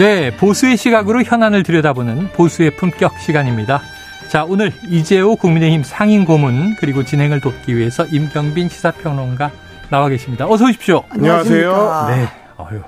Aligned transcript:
네, 0.00 0.34
보수의 0.34 0.78
시각으로 0.78 1.22
현안을 1.22 1.62
들여다보는 1.62 2.32
보수의 2.32 2.74
품격 2.76 3.20
시간입니다. 3.20 3.82
자, 4.30 4.44
오늘 4.44 4.72
이재호 4.88 5.36
국민의힘 5.36 5.82
상임 5.82 6.24
고문 6.24 6.76
그리고 6.76 7.04
진행을 7.04 7.42
돕기 7.42 7.76
위해서 7.76 8.06
임경빈 8.06 8.70
시사평론가 8.70 9.50
나와 9.90 10.08
계십니다. 10.08 10.46
어서 10.48 10.64
오십시오. 10.64 11.04
안녕하세요. 11.10 12.06
네. 12.08 12.28
어휴. 12.56 12.80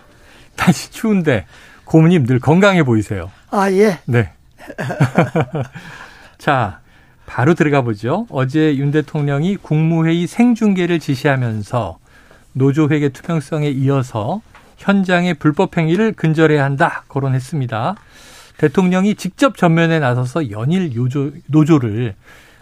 다시 0.56 0.90
추운데 0.90 1.44
고문님 1.84 2.24
늘 2.24 2.40
건강해 2.40 2.82
보이세요. 2.82 3.30
아, 3.50 3.70
예. 3.72 3.98
네. 4.06 4.32
자, 6.38 6.80
바로 7.26 7.52
들어가 7.52 7.82
보죠. 7.82 8.26
어제 8.30 8.74
윤 8.76 8.90
대통령이 8.90 9.56
국무회의 9.56 10.26
생중계를 10.26 10.98
지시하면서 10.98 11.98
노조 12.54 12.88
회계 12.88 13.10
투명성에 13.10 13.68
이어서 13.68 14.40
현장의 14.82 15.34
불법 15.34 15.76
행위를 15.78 16.12
근절해야 16.12 16.64
한다 16.64 17.04
거론했습니다. 17.08 17.94
대통령이 18.58 19.14
직접 19.14 19.56
전면에 19.56 19.98
나서서 19.98 20.50
연일 20.50 20.92
노조, 20.94 21.30
노조를 21.46 22.14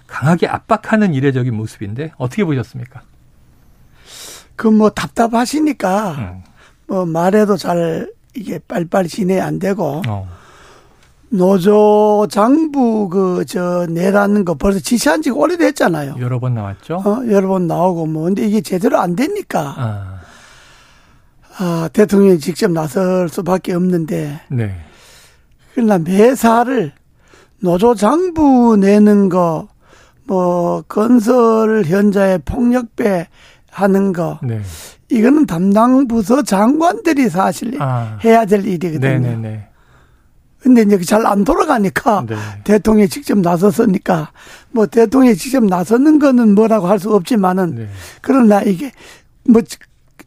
강하게 0.06 0.46
압박하는 0.46 1.14
이례적인 1.14 1.54
모습인데 1.54 2.12
어떻게 2.18 2.44
보셨습니까? 2.44 3.02
그 4.56 4.68
뭐 4.70 4.90
답답하시니까 4.90 6.10
음. 6.12 6.42
뭐 6.86 7.06
말해도 7.06 7.56
잘 7.56 8.10
이게 8.36 8.58
빨리빨리 8.68 9.08
진행 9.08 9.42
안 9.42 9.58
되고 9.58 10.02
어. 10.06 10.28
노조 11.30 12.26
장부 12.30 13.08
그 13.08 13.44
저 13.46 13.86
내라는 13.88 14.44
거 14.44 14.54
벌써 14.54 14.78
지시한 14.80 15.22
지가 15.22 15.36
오래됐잖아요. 15.36 16.16
여러 16.18 16.38
번 16.40 16.54
나왔죠. 16.54 16.96
어, 16.96 17.22
여러 17.30 17.48
번 17.48 17.66
나오고 17.66 18.06
뭐 18.06 18.24
근데 18.24 18.46
이게 18.46 18.60
제대로 18.60 18.98
안 18.98 19.16
되니까 19.16 19.74
아, 19.78 20.19
아, 21.62 21.90
대통령이 21.92 22.38
직접 22.38 22.70
나설 22.70 23.28
수밖에 23.28 23.74
없는데 23.74 24.40
네. 24.48 24.74
그러나 25.74 25.98
매사를 25.98 26.90
노조 27.60 27.94
장부 27.94 28.78
내는 28.78 29.28
거, 29.28 29.68
뭐 30.26 30.82
건설 30.88 31.84
현장에 31.84 32.38
폭력배 32.38 33.28
하는 33.70 34.12
거, 34.14 34.40
네. 34.42 34.62
이거는 35.10 35.44
담당 35.44 36.08
부서 36.08 36.42
장관들이 36.42 37.28
사실 37.28 37.76
아. 37.78 38.18
해야 38.24 38.46
될 38.46 38.64
일이거든요. 38.64 39.20
네네네. 39.20 39.68
근데 40.60 40.82
이제 40.82 40.98
잘 41.00 41.26
안 41.26 41.44
돌아가니까 41.44 42.24
네. 42.26 42.36
대통령이 42.64 43.08
직접 43.08 43.38
나섰으니까 43.38 44.30
뭐 44.70 44.86
대통령이 44.86 45.36
직접 45.36 45.62
나서는 45.64 46.18
거는 46.18 46.54
뭐라고 46.54 46.86
할 46.86 46.98
수 46.98 47.14
없지만은 47.14 47.74
네. 47.74 47.88
그러나 48.22 48.62
이게 48.62 48.92
뭐 49.44 49.60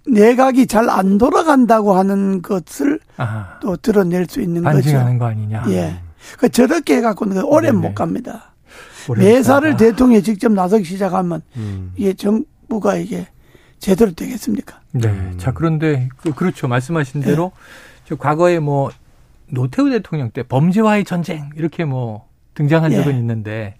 내각이 0.07 0.67
잘 0.67 0.89
안 0.89 1.17
돌아간다고 1.17 1.93
하는 1.93 2.41
것을 2.41 2.99
아, 3.17 3.57
또 3.61 3.77
드러낼 3.77 4.25
수 4.27 4.41
있는 4.41 4.63
거죠. 4.63 4.75
반증하는 4.75 5.17
거 5.17 5.25
아니냐. 5.25 5.65
예. 5.69 5.95
그 6.37 6.49
저렇게 6.49 6.97
해갖고는 6.97 7.43
오래 7.43 7.71
네네. 7.71 7.87
못 7.87 7.95
갑니다. 7.95 8.53
오래 9.07 9.23
매사를. 9.25 9.75
대통령이 9.77 10.23
직접 10.23 10.51
나서기 10.51 10.83
시작하면 10.83 11.41
음. 11.55 11.91
이게 11.95 12.13
정부가 12.13 12.95
이게 12.95 13.27
제대로 13.79 14.11
되겠습니까? 14.13 14.79
네. 14.91 15.33
자, 15.37 15.51
그런데, 15.51 16.07
그, 16.17 16.33
그렇죠. 16.33 16.69
말씀하신 16.69 17.19
대로, 17.21 17.51
저 18.05 18.15
과거에 18.15 18.59
뭐, 18.59 18.91
노태우 19.49 19.89
대통령 19.89 20.31
때 20.31 20.43
범죄와의 20.43 21.03
전쟁, 21.03 21.49
이렇게 21.57 21.83
뭐, 21.83 22.27
등장한 22.53 22.93
예. 22.93 22.97
적은 22.97 23.17
있는데, 23.17 23.75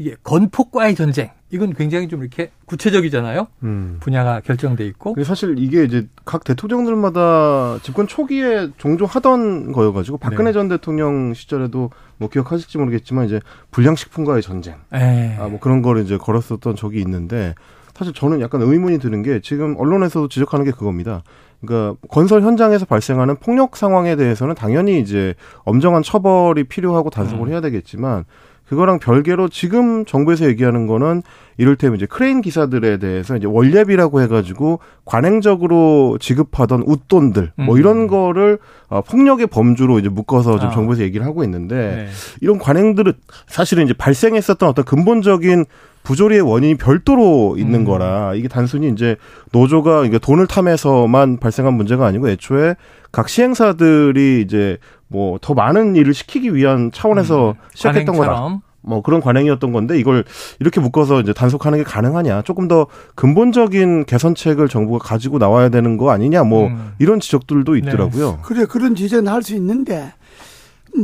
이게 0.00 0.16
건폭과의 0.22 0.94
전쟁, 0.94 1.28
이건 1.50 1.74
굉장히 1.74 2.08
좀 2.08 2.22
이렇게 2.22 2.50
구체적이잖아요. 2.64 3.48
음. 3.64 3.98
분야가 4.00 4.40
결정돼 4.40 4.86
있고. 4.86 5.14
사실 5.22 5.56
이게 5.58 5.84
이제 5.84 6.08
각 6.24 6.42
대통령들마다 6.42 7.78
집권 7.82 8.06
초기에 8.06 8.70
종종 8.78 9.06
하던 9.06 9.72
거여가지고 9.72 10.16
박근혜 10.16 10.44
네. 10.44 10.52
전 10.54 10.68
대통령 10.68 11.34
시절에도 11.34 11.90
뭐 12.16 12.30
기억하실지 12.30 12.78
모르겠지만 12.78 13.26
이제 13.26 13.40
불량식품과의 13.72 14.40
전쟁, 14.40 14.76
예. 14.94 15.36
아뭐 15.38 15.60
그런 15.60 15.82
거를 15.82 16.02
이제 16.02 16.16
걸었었던 16.16 16.76
적이 16.76 17.02
있는데 17.02 17.54
사실 17.94 18.14
저는 18.14 18.40
약간 18.40 18.62
의문이 18.62 19.00
드는 19.00 19.22
게 19.22 19.40
지금 19.42 19.76
언론에서도 19.76 20.28
지적하는 20.28 20.64
게 20.64 20.70
그겁니다. 20.70 21.22
그러니까 21.60 21.98
건설 22.08 22.40
현장에서 22.40 22.86
발생하는 22.86 23.36
폭력 23.36 23.76
상황에 23.76 24.16
대해서는 24.16 24.54
당연히 24.54 24.98
이제 24.98 25.34
엄정한 25.64 26.02
처벌이 26.02 26.64
필요하고 26.64 27.10
단속을 27.10 27.48
음. 27.48 27.52
해야 27.52 27.60
되겠지만 27.60 28.24
그거랑 28.70 29.00
별개로 29.00 29.48
지금 29.48 30.04
정부에서 30.04 30.46
얘기하는 30.46 30.86
거는 30.86 31.24
이를테면 31.56 31.96
이제 31.96 32.06
크레인 32.06 32.40
기사들에 32.40 32.98
대해서 32.98 33.36
이제 33.36 33.48
월례비라고 33.48 34.22
해가지고 34.22 34.78
관행적으로 35.04 36.18
지급하던 36.20 36.84
웃돈들 36.86 37.50
뭐 37.56 37.74
음. 37.74 37.80
이런 37.80 38.06
거를 38.06 38.60
어, 38.88 39.00
폭력의 39.00 39.48
범주로 39.48 39.98
이제 39.98 40.08
묶어서 40.08 40.52
지금 40.52 40.68
아. 40.68 40.70
정부에서 40.70 41.02
얘기를 41.02 41.26
하고 41.26 41.42
있는데 41.42 41.74
네. 41.74 42.06
이런 42.40 42.60
관행들은 42.60 43.12
사실은 43.48 43.86
이제 43.86 43.92
발생했었던 43.92 44.68
어떤 44.68 44.84
근본적인 44.84 45.64
부조리의 46.04 46.40
원인이 46.40 46.76
별도로 46.76 47.56
있는 47.58 47.80
음. 47.80 47.84
거라 47.84 48.34
이게 48.36 48.46
단순히 48.46 48.88
이제 48.88 49.16
노조가 49.50 50.04
이게 50.06 50.20
돈을 50.20 50.46
탐해서만 50.46 51.38
발생한 51.38 51.74
문제가 51.74 52.06
아니고 52.06 52.28
애초에 52.28 52.76
각 53.10 53.28
시행사들이 53.28 54.42
이제 54.46 54.78
뭐 55.10 55.38
더 55.40 55.54
많은 55.54 55.96
일을 55.96 56.14
시키기 56.14 56.54
위한 56.54 56.90
차원에서 56.92 57.56
시작했던 57.74 58.16
거다. 58.16 58.30
음. 58.30 58.34
관행처럼. 58.36 58.60
뭐 58.82 59.02
그런 59.02 59.20
관행이었던 59.20 59.72
건데 59.72 59.98
이걸 59.98 60.24
이렇게 60.58 60.80
묶어서 60.80 61.20
이제 61.20 61.34
단속하는 61.34 61.78
게 61.78 61.84
가능하냐? 61.84 62.42
조금 62.42 62.66
더 62.66 62.86
근본적인 63.14 64.06
개선책을 64.06 64.68
정부가 64.68 64.98
가지고 65.06 65.36
나와야 65.38 65.68
되는 65.68 65.98
거 65.98 66.10
아니냐? 66.10 66.44
뭐 66.44 66.68
음. 66.68 66.92
이런 66.98 67.20
지적들도 67.20 67.76
있더라고요. 67.76 68.38
그래 68.42 68.64
그런 68.64 68.94
지적은 68.94 69.28
할 69.28 69.42
수 69.42 69.54
있는데 69.56 70.12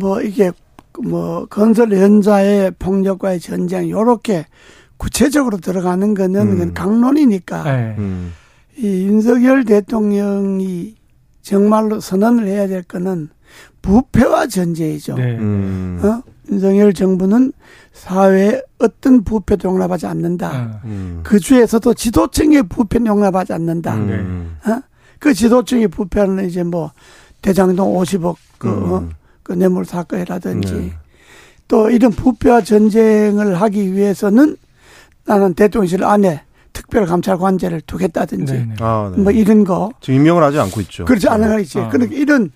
뭐 0.00 0.23
이게 0.23 0.53
뭐 1.05 1.44
건설 1.50 1.93
현장의 1.93 2.73
폭력과의 2.78 3.41
전쟁 3.41 3.91
요렇게 3.91 4.47
구체적으로 4.97 5.59
들어가는 5.59 6.15
거는 6.15 6.41
음. 6.41 6.50
그건 6.53 6.75
강론이니까 6.75 7.62
네. 7.65 7.94
음. 7.99 8.33
이 8.78 9.06
윤석열 9.06 9.65
대통령이 9.65 10.94
정말로 11.43 12.00
선언을 12.00 12.47
해야 12.47 12.67
될 12.67 12.83
거는 12.83 13.28
부패와 13.83 14.47
전쟁이죠. 14.47 15.15
네. 15.15 15.37
음. 15.39 16.01
어? 16.03 16.23
윤석열 16.51 16.93
정부는 16.93 17.53
사회에 17.93 18.62
어떤 18.79 19.25
부패도 19.25 19.69
용납하지 19.69 20.07
않는다. 20.07 20.49
어. 20.51 20.81
음. 20.84 21.21
그 21.23 21.39
중에서도 21.39 21.95
지도층의 21.95 22.65
부패는 22.65 23.06
용납하지 23.06 23.53
않는다. 23.53 23.95
음. 23.95 24.56
어? 24.67 24.81
그 25.19 25.35
지도층의 25.35 25.89
부패는 25.89 26.49
이제 26.49 26.62
뭐 26.62 26.93
대장동 27.43 27.95
50억 27.95 28.37
그, 28.59 28.69
어? 28.69 28.99
음. 28.99 29.11
그 29.43 29.53
뇌물 29.53 29.85
사건이라든지 29.85 30.73
네. 30.75 30.93
또 31.69 31.91
이런 31.91 32.12
부패와 32.12 32.62
전쟁을 32.62 33.61
하기 33.61 33.93
위해서는 33.93 34.56
나는 35.25 35.55
대통령실 35.55 36.05
안에 36.05 36.43
특별감찰관제를 36.73 37.81
두겠다든지 37.83 38.53
네. 38.53 38.67
네. 38.67 38.75
아, 38.81 39.12
네. 39.15 39.23
뭐 39.23 39.33
이런 39.33 39.65
거 39.65 39.91
지금 40.01 40.21
임명을 40.21 40.43
하지 40.43 40.59
않고 40.59 40.81
있죠. 40.82 41.05
그렇지 41.05 41.29
않은 41.29 41.49
거 41.49 41.59
있지. 41.61 41.79
어. 41.79 41.88
그러니까 41.88 42.15
이런 42.15 42.50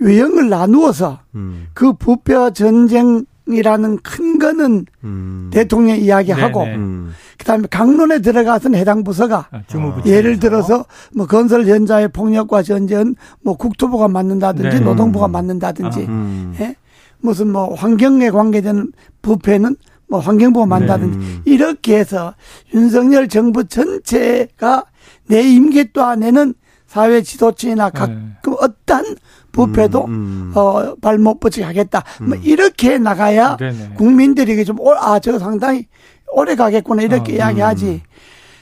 외형을 0.00 0.48
나누어서 0.48 1.20
음. 1.34 1.68
그 1.74 1.92
부패와 1.92 2.50
전쟁이라는 2.50 3.98
큰 4.02 4.38
거는 4.38 4.86
음. 5.04 5.50
대통령 5.52 5.96
이야기하고 5.98 6.64
네, 6.64 6.70
네. 6.70 6.76
음. 6.76 7.12
그다음에 7.38 7.66
강론에 7.70 8.20
들어가서는 8.20 8.78
해당 8.78 9.04
부서가 9.04 9.48
아. 9.50 9.62
예를 10.04 10.40
들어서 10.40 10.84
뭐 11.14 11.26
건설 11.26 11.66
현장의 11.66 12.08
폭력과 12.08 12.62
전쟁은 12.62 13.14
뭐 13.42 13.56
국토부가 13.56 14.08
맡는다든지 14.08 14.78
네. 14.78 14.80
노동부가 14.80 15.26
음. 15.26 15.32
맡는다든지 15.32 16.00
음. 16.00 16.54
예? 16.60 16.74
무슨 17.20 17.52
뭐 17.52 17.74
환경에 17.74 18.30
관계되는 18.30 18.92
부패는 19.22 19.76
뭐 20.08 20.18
환경부가 20.18 20.66
맡는다든지 20.66 21.18
음. 21.18 21.42
이렇게 21.44 21.98
해서 21.98 22.34
윤석열 22.74 23.28
정부 23.28 23.64
전체가 23.64 24.84
내 25.28 25.42
임기 25.42 25.92
동안에는 25.92 26.54
사회 26.86 27.22
지도층이나 27.22 27.90
각 27.90 28.10
네. 28.10 28.18
그 28.42 28.52
어떤 28.54 29.04
부패도 29.52 30.04
음. 30.06 30.52
어, 30.54 30.94
발못 31.00 31.40
뻗치게 31.40 31.64
하겠다. 31.64 32.04
뭐 32.20 32.36
음. 32.36 32.40
이렇게 32.44 32.98
나가야 32.98 33.56
네네. 33.56 33.94
국민들에게 33.96 34.64
좀, 34.64 34.78
올- 34.80 34.96
아, 34.98 35.18
저거 35.18 35.38
상당히 35.38 35.86
오래 36.32 36.54
가겠구나. 36.54 37.02
이렇게 37.02 37.32
어, 37.32 37.36
이야기하지. 37.36 38.02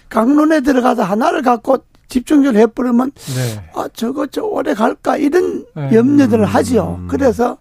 강론에 0.08 0.61
들어가서 0.62 1.02
하나를 1.02 1.43
갖고 1.43 1.79
집중적으로 2.08 2.58
해버리면 2.61 3.11
네. 3.14 3.70
아 3.75 3.87
저거 3.93 4.26
저 4.26 4.43
오래 4.43 4.73
갈까 4.73 5.19
이런 5.19 5.67
네. 5.76 5.90
염려들을 5.93 6.46
하지요. 6.46 7.05
그래서 7.08 7.58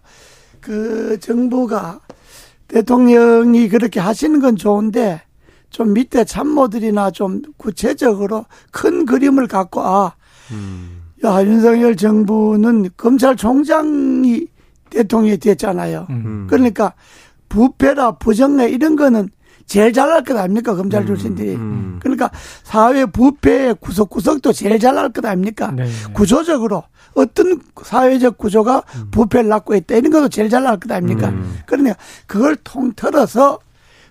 그 0.60 1.18
정부가 1.20 2.00
대통령이 2.68 3.68
그렇게 3.68 4.00
하시는 4.00 4.40
건 4.40 4.56
좋은데 4.56 5.20
좀 5.68 5.92
밑에 5.92 6.24
참모들이나 6.24 7.10
좀 7.10 7.42
구체적으로 7.58 8.46
큰 8.70 9.04
그림을 9.04 9.46
갖고 9.48 9.82
아, 9.82 10.14
야 11.24 11.44
윤석열 11.44 11.96
정부는 11.96 12.90
검찰총장이 12.96 14.46
대통령이 14.90 15.38
됐잖아요. 15.38 16.06
음. 16.10 16.46
그러니까 16.48 16.94
부패라 17.48 18.12
부정례 18.12 18.68
이런 18.68 18.96
거는 18.96 19.28
제일 19.66 19.92
잘할 19.92 20.24
것 20.24 20.36
아닙니까 20.36 20.74
검찰 20.74 21.04
출신들이. 21.06 21.54
음. 21.54 21.98
그러니까 22.00 22.30
사회 22.62 23.04
부패의 23.04 23.76
구석구석도 23.80 24.52
제일 24.52 24.78
잘할 24.78 25.12
것 25.12 25.24
아닙니까? 25.24 25.72
네. 25.72 25.86
구조적으로 26.14 26.84
어떤 27.14 27.60
사회적 27.84 28.38
구조가 28.38 28.82
부패를 29.10 29.48
낳고 29.48 29.74
있다 29.74 29.96
이런 29.96 30.10
것도 30.10 30.28
제일 30.28 30.48
잘할 30.48 30.78
것 30.80 30.90
아닙니까? 30.90 31.28
음. 31.28 31.58
그러니까 31.66 31.96
그걸 32.26 32.56
통틀어서 32.56 33.58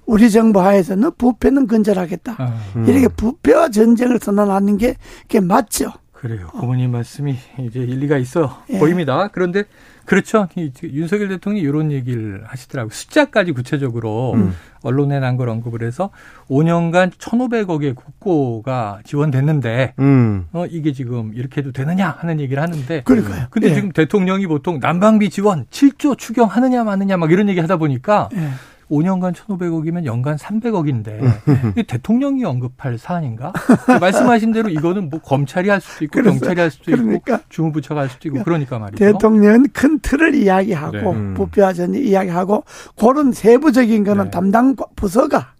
우리 0.05 0.31
정부 0.31 0.61
하에서는 0.61 1.11
부패는 1.17 1.67
근절하겠다. 1.67 2.35
아, 2.37 2.53
이렇게 2.87 3.09
부패와 3.09 3.69
전쟁을 3.69 4.19
선언하는 4.21 4.77
게 4.77 4.95
그게 5.23 5.41
맞죠. 5.41 5.91
그래요. 6.19 6.47
고모님 6.47 6.91
말씀이 6.91 7.35
이제 7.59 7.79
일리가 7.79 8.17
있어 8.17 8.63
예. 8.71 8.79
보입니다. 8.79 9.27
그런데 9.31 9.65
그렇죠. 10.05 10.47
이 10.55 10.71
윤석열 10.81 11.27
대통령이 11.27 11.61
이런 11.61 11.91
얘기를 11.91 12.41
하시더라고요. 12.47 12.91
숫자까지 12.91 13.51
구체적으로 13.51 14.33
음. 14.33 14.53
언론에 14.81 15.19
난 15.19 15.37
걸 15.37 15.49
언급을 15.49 15.83
해서 15.83 16.09
5년간 16.49 17.11
1,500억의 17.11 17.93
국고가 17.95 18.99
지원됐는데 19.03 19.93
음. 19.99 20.47
어 20.53 20.65
이게 20.65 20.91
지금 20.91 21.33
이렇게 21.35 21.61
해도 21.61 21.71
되느냐 21.71 22.09
하는 22.09 22.39
얘기를 22.39 22.63
하는데 22.63 23.03
그러니까요. 23.03 23.47
근데 23.51 23.69
예. 23.69 23.73
지금 23.75 23.91
대통령이 23.91 24.47
보통 24.47 24.79
난방비 24.79 25.29
지원 25.29 25.65
7조 25.69 26.17
추경하느냐 26.17 26.83
마느냐 26.83 27.17
막 27.17 27.31
이런 27.31 27.47
얘기 27.49 27.59
하다 27.59 27.77
보니까 27.77 28.29
예. 28.35 28.49
5년간 28.89 29.33
1,500억이면 29.33 30.05
연간 30.05 30.37
300억인데 30.37 31.07
음. 31.21 31.57
이게 31.71 31.83
대통령이 31.83 32.45
언급할 32.45 32.97
사안인가? 32.97 33.51
말씀하신 33.99 34.53
대로 34.53 34.69
이거는 34.69 35.09
뭐 35.09 35.19
검찰이 35.19 35.69
할 35.69 35.81
수도 35.81 36.05
있고 36.05 36.21
그래서- 36.21 36.39
경찰이 36.39 36.61
할 36.61 36.71
수도 36.71 36.91
있고 36.91 37.03
그러니까 37.03 37.39
주무부처가 37.49 38.01
할 38.01 38.09
수도 38.09 38.29
있고 38.29 38.43
그러니까 38.43 38.79
말이죠. 38.79 38.97
대통령은 38.97 39.67
큰 39.73 39.99
틀을 39.99 40.35
이야기하고 40.35 40.97
네. 40.97 41.03
음. 41.11 41.33
부패와 41.33 41.73
전쟁 41.73 42.01
이야기하고 42.03 42.63
그런 42.97 43.31
세부적인 43.33 44.03
거는 44.05 44.25
네. 44.25 44.31
담당 44.31 44.75
부서가 44.95 45.53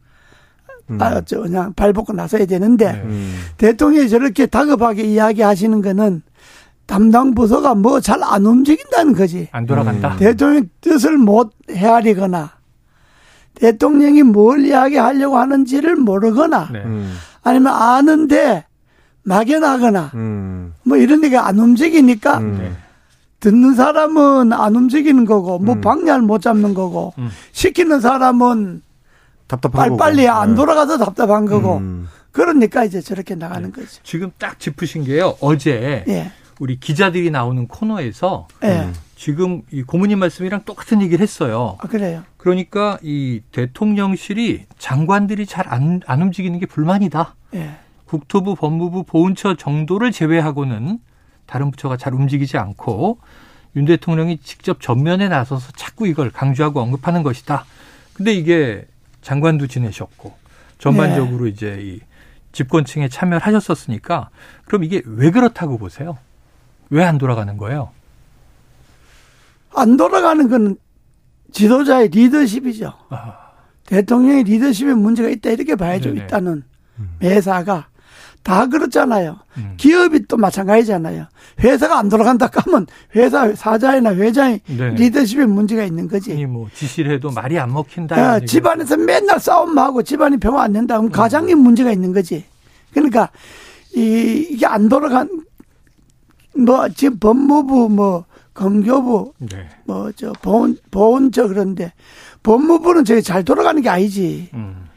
음. 0.90 0.98
아, 1.02 1.20
저 1.22 1.42
그냥 1.42 1.74
발벗고 1.74 2.14
나서야 2.14 2.46
되는데 2.46 2.94
네. 2.94 3.02
음. 3.04 3.36
대통령이 3.58 4.08
저렇게 4.08 4.46
다급하게 4.46 5.04
이야기하시는 5.04 5.82
거는 5.82 6.22
담당 6.86 7.36
부서가 7.36 7.76
뭐 7.76 8.00
잘 8.00 8.24
안 8.24 8.46
움직인다는 8.46 9.12
거지. 9.14 9.50
안 9.52 9.66
돌아간다. 9.66 10.14
음. 10.14 10.18
대통령 10.18 10.70
뜻을 10.80 11.18
못 11.18 11.52
헤아리거나 11.70 12.52
대통령이 13.60 14.24
뭘 14.24 14.66
이야기하려고 14.66 15.38
하는지를 15.38 15.96
모르거나 15.96 16.70
네. 16.72 16.80
음. 16.84 17.16
아니면 17.44 17.74
아는데 17.74 18.66
막연하거나 19.24 20.12
음. 20.16 20.74
뭐 20.84 20.98
이런 20.98 21.22
데가 21.22 21.48
안 21.48 21.60
움직이니까 21.60 22.38
음. 22.38 22.58
네. 22.60 22.72
듣는 23.40 23.76
사람은 23.76 24.54
안 24.54 24.76
움직이는 24.76 25.26
거고 25.26 25.60
뭐 25.60 25.76
음. 25.76 25.82
방향을 25.82 26.22
못 26.22 26.42
잡는 26.42 26.74
거고 26.74 27.14
음. 27.18 27.30
시키는 27.52 28.00
사람은 28.00 28.82
답답한 29.48 29.98
빨리빨리 29.98 30.26
거고. 30.28 30.38
안 30.38 30.50
네. 30.50 30.56
돌아가서 30.56 30.98
답답한 30.98 31.46
거고 31.46 31.78
음. 31.78 32.08
그러니까 32.32 32.84
이제 32.84 33.02
저렇게 33.02 33.36
나가는 33.36 33.72
거죠. 33.72 33.88
지금 34.04 34.32
딱 34.38 34.60
짚으신 34.60 35.04
게요. 35.06 35.36
어제 35.42 36.04
예. 36.08 36.32
우리 36.60 36.80
기자들이 36.80 37.32
나오는 37.32 37.68
코너에서 37.68 38.48
예. 38.64 38.90
음. 39.18 39.20
지금 39.20 39.62
이 39.72 39.82
고모님 39.84 40.20
말씀이랑 40.20 40.62
똑같은 40.64 41.02
얘기를 41.02 41.22
했어요. 41.24 41.78
아, 41.82 41.88
그래요. 41.88 42.24
그러니까 42.38 43.00
이 43.02 43.42
대통령실이 43.52 44.66
장관들이 44.78 45.46
잘안안 45.46 46.22
움직이는 46.22 46.60
게 46.60 46.66
불만이다. 46.66 47.36
예. 47.56 47.72
국토부, 48.06 48.56
법무부, 48.56 49.04
보훈처 49.04 49.56
정도를 49.56 50.12
제외하고는 50.12 51.00
다른 51.46 51.72
부처가 51.72 51.98
잘 51.98 52.14
움직이지 52.14 52.58
않고 52.58 53.20
윤 53.76 53.86
대통령이 53.86 54.38
직접 54.38 54.82
전면에 54.82 55.28
나서서 55.28 55.72
자꾸 55.74 56.08
이걸 56.08 56.30
강조하고 56.30 56.80
언급하는 56.80 57.24
것이다. 57.24 57.66
근데 58.14 58.34
이게 58.34 58.86
장관도 59.22 59.68
지내셨고 59.68 60.34
전반적으로 60.78 61.48
이제 61.48 61.80
이 61.82 62.00
집권층에 62.54 63.10
참여를 63.10 63.46
하셨었으니까 63.46 64.30
그럼 64.66 64.84
이게 64.84 65.02
왜 65.06 65.32
그렇다고 65.32 65.78
보세요? 65.78 66.18
왜 66.90 67.04
안 67.04 67.18
돌아가는 67.18 67.58
거예요? 67.58 67.90
안 69.74 69.98
돌아가는 69.98 70.48
건 70.50 70.78
지도자의 71.52 72.10
리더십이죠. 72.10 72.94
아, 73.10 73.34
대통령의 73.86 74.44
리더십에 74.44 74.94
문제가 74.94 75.30
있다 75.30 75.52
이렇게 75.52 75.76
봐야죠. 75.76 76.10
네네. 76.10 76.22
일단은 76.22 76.64
매사가 77.20 77.88
다 78.44 78.66
그렇잖아요. 78.68 79.38
음. 79.58 79.74
기업이 79.78 80.26
또 80.28 80.38
마찬가지잖아요. 80.38 81.26
회사가 81.60 82.00
안 82.00 82.08
돌아간다 82.08 82.50
하면 82.52 82.88
회사 83.16 83.54
사장이나 83.54 84.16
회장이 84.16 84.62
네. 84.68 84.90
리더십에 84.92 85.46
문제가 85.46 85.84
있는 85.84 86.08
거지. 86.08 86.34
이뭐 86.38 86.70
지시를 86.74 87.12
해도 87.12 87.30
말이 87.30 87.60
안 87.60 87.74
먹힌다. 87.74 88.16
얘기가 88.16 88.46
집안에서 88.46 88.98
맨날 88.98 89.40
싸움하고 89.40 90.04
집안이 90.04 90.38
병화 90.38 90.64
안. 90.64 90.76
음. 90.76 90.88
그럼 90.88 91.10
가장님 91.10 91.58
문제가 91.60 91.92
있는 91.92 92.14
거지. 92.14 92.46
그러니까 92.94 93.30
이 93.96 94.48
이게 94.50 94.66
안 94.66 94.88
돌아간 94.88 95.30
뭐 96.56 96.88
지금 96.90 97.20
법무부 97.20 97.90
뭐 97.90 98.26
검교부 98.58 99.34
네. 99.38 99.70
뭐저 99.86 100.34
보훈 100.42 100.76
보훈처 100.90 101.48
그런데 101.48 101.94
법무부는 102.42 103.06
저게 103.06 103.22
잘 103.22 103.44
돌아가는 103.44 103.80
게 103.80 103.88
아니지. 103.88 104.50
음. 104.56 104.88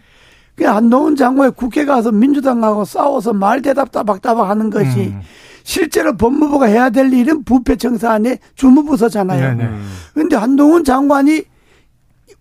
그냥 0.57 0.77
한동훈 0.77 1.15
장관이 1.15 1.53
국회 1.55 1.85
가서 1.85 2.11
민주당하고 2.11 2.87
싸워서 2.87 3.35
말 3.35 3.61
대답 3.61 3.93
따박따박 3.93 4.49
하는 4.49 4.71
것이 4.71 5.09
음. 5.09 5.21
실제로 5.63 6.17
법무부가 6.17 6.67
해야 6.67 6.89
될 6.89 7.13
일은 7.13 7.45
부패청사안의 7.45 8.39
주무부서잖아요. 8.55 9.57
네네. 9.57 9.65
음. 9.65 9.93
그런데 10.15 10.37
한동훈 10.37 10.83
장관이 10.83 11.43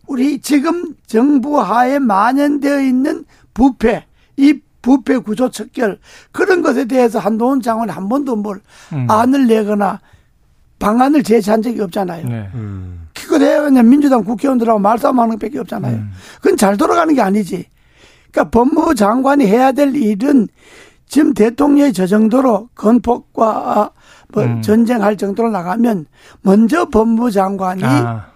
우리 0.08 0.40
지금 0.40 0.96
정부 1.06 1.60
하에 1.60 2.00
만연되어 2.00 2.80
있는 2.80 3.26
부패, 3.54 4.06
이 4.38 4.60
부패 4.82 5.18
구조 5.18 5.50
척결 5.50 6.00
그런 6.32 6.62
것에 6.62 6.86
대해서 6.86 7.20
한동훈 7.20 7.62
장관이 7.62 7.92
한 7.92 8.08
번도 8.08 8.38
뭘 8.38 8.62
음. 8.94 9.06
안을 9.10 9.48
내거나 9.48 10.00
방안을 10.80 11.24
제시한 11.24 11.62
적이 11.62 11.82
없잖아요. 11.82 12.26
네. 12.26 12.50
음. 12.56 13.08
그거 13.14 13.38
해야 13.38 13.62
그냥 13.62 13.88
민주당 13.88 14.24
국회의원들하고 14.24 14.80
말싸움하는 14.80 15.38
것밖에 15.38 15.60
없잖아요. 15.60 15.96
음. 15.96 16.12
그건 16.42 16.58
잘 16.58 16.78
돌아가는 16.78 17.14
게 17.14 17.22
아니지. 17.22 17.66
그러니까 18.32 18.50
법무부 18.52 18.96
장관이 18.96 19.46
해야 19.46 19.72
될 19.72 19.96
일은 19.96 20.48
지금 21.08 21.34
대통령이 21.34 21.92
저 21.92 22.08
정도로 22.08 22.70
건폭과 22.76 23.92
뭐 24.32 24.44
음. 24.44 24.62
전쟁할 24.62 25.18
정도로 25.18 25.50
나가면 25.50 26.06
먼저 26.42 26.86
법무부 26.86 27.32
장관이 27.32 27.84
아, 27.84 28.28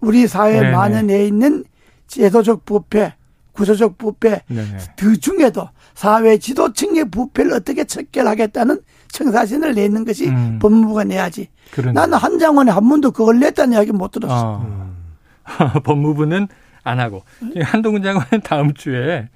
우리 0.00 0.26
사회에 0.26 0.60
네네. 0.60 0.72
만연해 0.72 1.26
있는 1.26 1.64
제도적 2.08 2.64
부패, 2.64 3.14
구조적 3.52 3.96
부패, 3.96 4.42
네네. 4.48 4.78
그 4.98 5.18
중에도 5.18 5.68
사회 5.94 6.36
지도층의 6.36 7.06
부패를 7.10 7.52
어떻게 7.52 7.84
척결하겠다는 7.84 8.80
청사진을 9.08 9.74
내는 9.74 10.04
것이 10.04 10.28
음. 10.28 10.58
법무부가 10.60 11.04
내야지. 11.04 11.48
그런. 11.70 11.94
나는 11.94 12.18
한 12.18 12.38
장관이 12.38 12.70
한 12.70 12.88
번도 12.88 13.10
그걸 13.10 13.38
냈다는 13.40 13.74
이야기 13.74 13.92
못 13.92 14.10
들었어. 14.10 14.60
어. 14.62 14.92
법무부는 15.84 16.48
안 16.82 17.00
하고 17.00 17.22
한동훈 17.62 18.02
장관은 18.02 18.42
다음 18.42 18.72
주에 18.74 19.28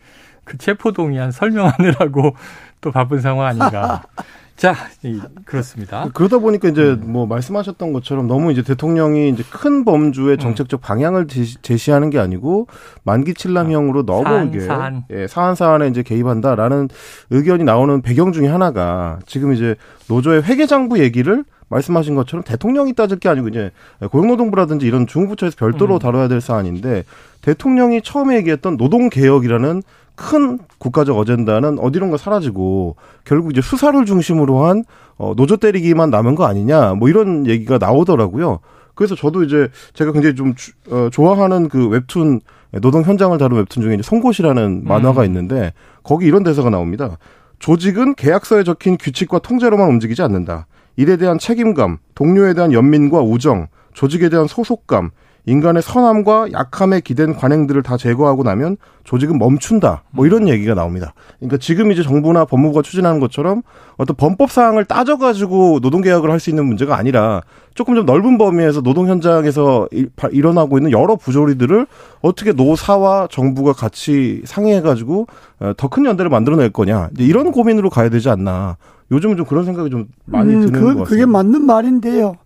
그 0.45 0.59
체포 0.59 0.93
동의안 0.93 1.31
설명하느라고 1.33 2.37
또 2.81 2.91
바쁜 2.91 3.21
상황 3.21 3.47
아닌가. 3.47 4.03
자, 4.61 4.75
이, 5.03 5.19
그렇습니다. 5.47 6.11
그러다 6.13 6.37
보니까 6.37 6.69
이제 6.69 6.95
뭐 7.01 7.25
말씀하셨던 7.25 7.95
것처럼 7.95 8.27
너무 8.27 8.53
이제 8.53 8.61
대통령이 8.61 9.31
이제 9.31 9.43
큰 9.51 9.87
범주의 9.87 10.37
정책적 10.37 10.83
방향을 10.83 11.29
제시, 11.29 11.57
제시 11.63 11.91
하는 11.91 12.11
게 12.11 12.19
아니고 12.19 12.67
만기 13.03 13.33
칠남형으로 13.33 14.05
너무 14.05 14.25
사안, 14.25 14.49
이게 14.49 14.61
사안. 14.61 15.05
예, 15.13 15.27
사안 15.27 15.55
사안에 15.55 15.89
이제 15.89 16.03
개입한다라는 16.03 16.91
의견이 17.31 17.65
나오는 17.65 18.03
배경 18.03 18.33
중에 18.33 18.49
하나가 18.49 19.19
지금 19.25 19.55
이제 19.55 19.77
노조의 20.11 20.43
회계장부 20.43 20.99
얘기를 20.99 21.43
말씀하신 21.71 22.15
것처럼 22.15 22.43
대통령이 22.45 22.93
따질 22.93 23.19
게 23.19 23.31
아니고 23.31 23.49
이제 23.49 23.71
고용노동부라든지 24.11 24.87
이런 24.87 25.07
중부처에서 25.07 25.57
별도로 25.57 25.95
음. 25.95 25.99
다뤄야 26.01 26.29
될 26.29 26.43
사안인데 26.43 27.05
대통령이 27.41 28.03
처음에 28.03 28.37
얘기했던 28.37 28.77
노동개혁이라는 28.77 29.83
큰 30.21 30.59
국가적 30.79 31.17
어젠다는 31.17 31.79
어디론가 31.79 32.19
사라지고 32.19 32.97
결국 33.25 33.53
이제 33.53 33.63
수사를 33.63 34.05
중심으로 34.05 34.65
한 34.65 34.85
어, 35.17 35.33
노조 35.35 35.57
때리기만 35.57 36.11
남은 36.11 36.35
거 36.35 36.45
아니냐 36.45 36.95
뭐 36.95 37.09
이런 37.09 37.47
얘기가 37.47 37.79
나오더라고요. 37.79 38.61
그래서 38.95 39.15
저도 39.15 39.45
이제 39.45 39.69
제가 39.95 40.13
굉장히 40.13 40.35
좀 40.37 40.55
주- 40.55 40.73
어, 40.91 41.09
좋아하는 41.11 41.69
그 41.69 41.89
웹툰 41.89 42.41
노동 42.83 43.03
현장을 43.03 43.37
다룬 43.39 43.59
웹툰 43.61 43.83
중에 43.83 43.95
이제 43.95 44.03
송곳이라는 44.03 44.83
만화가 44.85 45.23
음. 45.23 45.27
있는데 45.27 45.73
거기 46.03 46.27
이런 46.27 46.43
대사가 46.43 46.69
나옵니다. 46.69 47.17
조직은 47.59 48.15
계약서에 48.15 48.63
적힌 48.63 48.99
규칙과 48.99 49.39
통제로만 49.39 49.89
움직이지 49.89 50.21
않는다. 50.23 50.67
일에 50.97 51.17
대한 51.17 51.39
책임감, 51.39 51.97
동료에 52.15 52.53
대한 52.53 52.73
연민과 52.75 53.21
우정, 53.21 53.69
조직에 53.95 54.29
대한 54.29 54.47
소속감, 54.47 55.11
인간의 55.47 55.83
선함과 55.83 56.53
약함에 56.53 57.01
기댄 57.01 57.35
관행들을 57.35 57.83
다 57.83 57.97
제거하고 57.97 58.43
나면 58.43 58.77
조직은 59.05 59.39
멈춘다. 59.39 60.03
뭐 60.11 60.27
이런 60.27 60.49
얘기가 60.49 60.75
나옵니다. 60.75 61.15
그러니까 61.39 61.57
지금 61.59 61.91
이제 61.91 62.03
정부나 62.03 62.45
법무부가 62.45 62.83
추진하는 62.83 63.19
것처럼 63.21 63.63
어떤 63.97 64.17
범법 64.17 64.51
사항을 64.51 64.85
따져가지고 64.85 65.81
노동계약을 65.83 66.31
할 66.31 66.41
수 66.41 66.51
있는 66.51 66.65
문제가 66.67 66.97
아니라 66.97 67.43
조금 67.75 67.95
좀 67.95 68.07
넓은 68.07 68.39
범위에서 68.39 68.81
노동 68.81 69.09
현장에서 69.09 69.89
일어나고 70.33 70.79
있는 70.79 70.91
여러 70.91 71.17
부조리들을 71.17 71.87
어떻게 72.23 72.53
노사와 72.53 73.29
정부가 73.31 73.73
같이 73.73 74.43
상의해가지고 74.45 75.27
어, 75.61 75.73
더큰 75.77 76.05
연대를 76.07 76.31
만들어낼 76.31 76.71
거냐. 76.71 77.11
이런 77.19 77.53
고민으로 77.53 77.91
가야 77.91 78.09
되지 78.09 78.29
않나. 78.31 78.77
요즘은 79.13 79.37
좀 79.37 79.45
그런 79.47 79.65
생각이 79.65 79.91
좀 79.91 80.07
많이 80.25 80.55
음, 80.55 80.61
드는 80.61 80.73
그, 80.73 80.81
것 80.81 80.87
같아요. 80.89 81.05
그게 81.05 81.27
맞는 81.27 81.67
말인데요. 81.67 82.37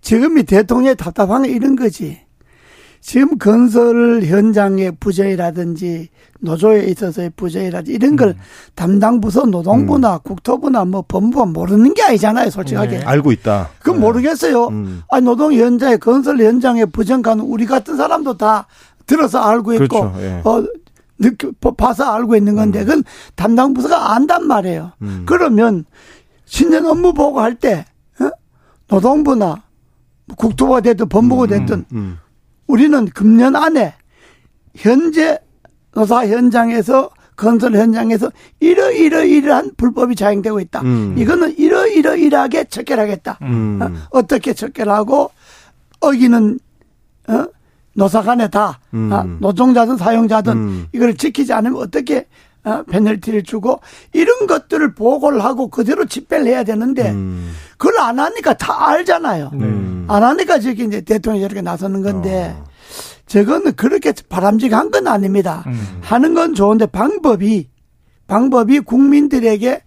지금이 0.00 0.44
대통령이 0.44 0.96
답답한 0.96 1.42
게 1.42 1.50
이런 1.50 1.76
거지. 1.76 2.18
지금 3.00 3.38
건설 3.38 4.22
현장의 4.22 4.92
부재라든지 5.00 6.08
노조에 6.40 6.84
있어서의 6.84 7.30
부재라든지 7.34 7.92
이런 7.92 8.16
걸 8.16 8.28
음. 8.28 8.34
담당 8.74 9.20
부서 9.20 9.46
노동부나 9.46 10.14
음. 10.14 10.18
국토부나 10.22 10.84
뭐 10.84 11.04
법무부가 11.06 11.46
모르는 11.46 11.94
게 11.94 12.02
아니잖아요, 12.02 12.50
솔직하게. 12.50 12.98
네. 12.98 13.04
알고 13.04 13.32
있다. 13.32 13.70
그건 13.78 13.96
네. 13.96 14.00
모르겠어요. 14.06 14.66
음. 14.68 15.02
아니 15.10 15.24
노동 15.24 15.52
현장에 15.52 15.96
건설 15.96 16.38
현장에 16.40 16.84
부정가는 16.84 17.42
우리 17.44 17.66
같은 17.66 17.96
사람도 17.96 18.36
다 18.36 18.66
들어서 19.06 19.40
알고 19.40 19.74
있고 19.74 19.86
그렇죠. 19.88 20.14
예. 20.20 20.40
어 20.44 20.64
느껴 21.18 21.50
봐서 21.72 22.04
알고 22.12 22.36
있는 22.36 22.54
건데 22.54 22.80
음. 22.80 22.84
그건 22.86 23.04
담당 23.34 23.74
부서가 23.74 24.14
안단 24.14 24.46
말이에요. 24.46 24.92
음. 25.02 25.24
그러면 25.26 25.84
신년 26.44 26.86
업무 26.86 27.12
보고할 27.12 27.54
때 27.54 27.84
어? 28.20 28.30
노동부나 28.88 29.62
국토부가 30.36 30.80
됐든 30.80 31.08
법무부가 31.08 31.44
음, 31.44 31.48
됐든 31.48 31.84
우리는 32.70 33.04
금년 33.06 33.56
안에 33.56 33.94
현재 34.76 35.38
노사 35.92 36.26
현장에서 36.26 37.10
건설 37.36 37.74
현장에서 37.74 38.30
이러이러이러한 38.60 39.72
불법이 39.76 40.14
자행되고 40.14 40.60
있다. 40.60 40.82
음. 40.82 41.14
이거는 41.18 41.58
이러이러이러하게 41.58 42.64
척결하겠다. 42.64 43.38
음. 43.42 43.80
어, 44.10 44.22
떻게 44.22 44.52
척결하고 44.52 45.30
어기는 46.00 46.58
어? 47.28 47.46
노사 47.94 48.22
간에 48.22 48.48
다 48.48 48.78
음. 48.94 49.12
아, 49.12 49.24
노동자든 49.40 49.96
사용자든 49.96 50.52
음. 50.52 50.86
이걸 50.92 51.16
지키지 51.16 51.52
않으면 51.52 51.80
어떻게 51.80 52.26
어, 52.62 52.82
페널티를 52.82 53.42
주고 53.42 53.80
이런 54.12 54.46
것들을 54.46 54.94
보고를 54.94 55.42
하고 55.42 55.68
그대로 55.68 56.04
집배를 56.04 56.46
해야 56.46 56.62
되는데 56.62 57.10
음. 57.10 57.52
그걸 57.80 57.98
안 58.00 58.18
하니까 58.18 58.52
다 58.58 58.90
알잖아요. 58.90 59.50
음. 59.54 60.04
안 60.06 60.22
하니까 60.22 60.58
저기 60.60 60.84
이제 60.84 61.00
대통령이 61.00 61.40
저렇게 61.42 61.62
나서는 61.62 62.02
건데 62.02 62.54
어. 62.60 62.64
저거는 63.26 63.74
그렇게 63.74 64.12
바람직한 64.28 64.90
건 64.90 65.08
아닙니다. 65.08 65.64
음. 65.66 65.98
하는 66.02 66.34
건 66.34 66.54
좋은데 66.54 66.84
방법이 66.86 67.70
방법이 68.26 68.80
국민들에게 68.80 69.82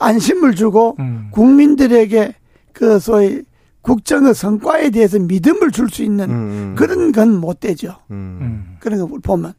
안심을 0.00 0.56
주고 0.56 0.96
음. 0.98 1.28
국민들에게 1.30 2.34
그 2.72 2.98
소위 2.98 3.42
국정의 3.82 4.34
성과에 4.34 4.90
대해서 4.90 5.20
믿음을 5.20 5.70
줄 5.70 5.88
수 5.90 6.02
있는 6.02 6.24
음, 6.30 6.34
음. 6.34 6.74
그런 6.76 7.12
건 7.12 7.28
못 7.40 7.60
되죠. 7.60 7.94
음. 8.10 8.76
그런 8.80 8.98
거 8.98 9.06
보면 9.22 9.52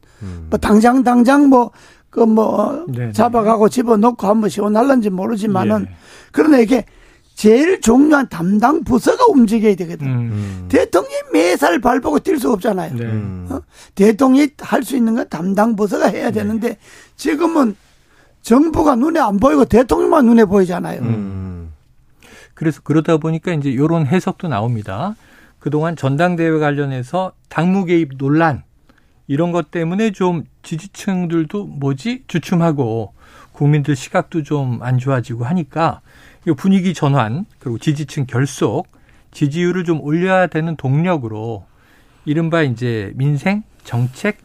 뭐 0.49 0.59
당장 0.59 1.03
당장 1.03 1.47
뭐 1.47 1.71
그뭐 2.09 2.85
그 2.85 2.95
뭐 3.05 3.11
잡아가고 3.13 3.69
집어넣고 3.69 4.27
한번 4.27 4.49
시원할런지 4.49 5.09
모르지만은 5.09 5.85
예. 5.89 5.95
그러나 6.33 6.57
이게 6.57 6.83
제일 7.35 7.81
중요한 7.81 8.29
담당 8.29 8.83
부서가 8.83 9.25
움직여야 9.27 9.75
되거든. 9.75 10.07
음. 10.07 10.65
대통령이 10.69 11.15
매살 11.33 11.79
발보고 11.81 12.19
뛸 12.19 12.39
수 12.39 12.51
없잖아요. 12.51 12.95
네. 12.95 13.05
어? 13.53 13.61
대통령이 13.93 14.51
할 14.59 14.83
수 14.83 14.95
있는 14.95 15.15
건 15.15 15.27
담당 15.29 15.75
부서가 15.75 16.07
해야 16.07 16.27
네. 16.31 16.31
되는데 16.31 16.77
지금은 17.17 17.75
정부가 18.41 18.95
눈에 18.95 19.19
안 19.19 19.37
보이고 19.37 19.65
대통령만 19.65 20.25
눈에 20.25 20.45
보이잖아요. 20.45 21.01
음. 21.01 21.73
그래서 22.53 22.79
그러다 22.83 23.17
보니까 23.17 23.53
이제 23.53 23.69
이런 23.69 24.05
해석도 24.07 24.47
나옵니다. 24.47 25.15
그동안 25.59 25.95
전당대회 25.97 26.57
관련해서 26.59 27.33
당무 27.49 27.83
개입 27.85 28.17
논란 28.17 28.63
이런 29.27 29.51
것 29.51 29.71
때문에 29.71 30.11
좀 30.11 30.43
지지층들도 30.63 31.65
뭐지 31.65 32.23
주춤하고 32.27 33.13
국민들 33.51 33.95
시각도 33.95 34.43
좀 34.43 34.79
안 34.81 34.99
좋아지고 34.99 35.43
하니까 35.45 36.01
분위기 36.53 36.93
전환 36.93 37.45
그리고 37.59 37.77
지지층 37.77 38.25
결속 38.25 38.87
지지율을 39.31 39.83
좀 39.83 40.01
올려야 40.01 40.47
되는 40.47 40.75
동력으로 40.75 41.65
이른바 42.25 42.61
이제 42.61 43.11
민생 43.15 43.63
정책 43.83 44.37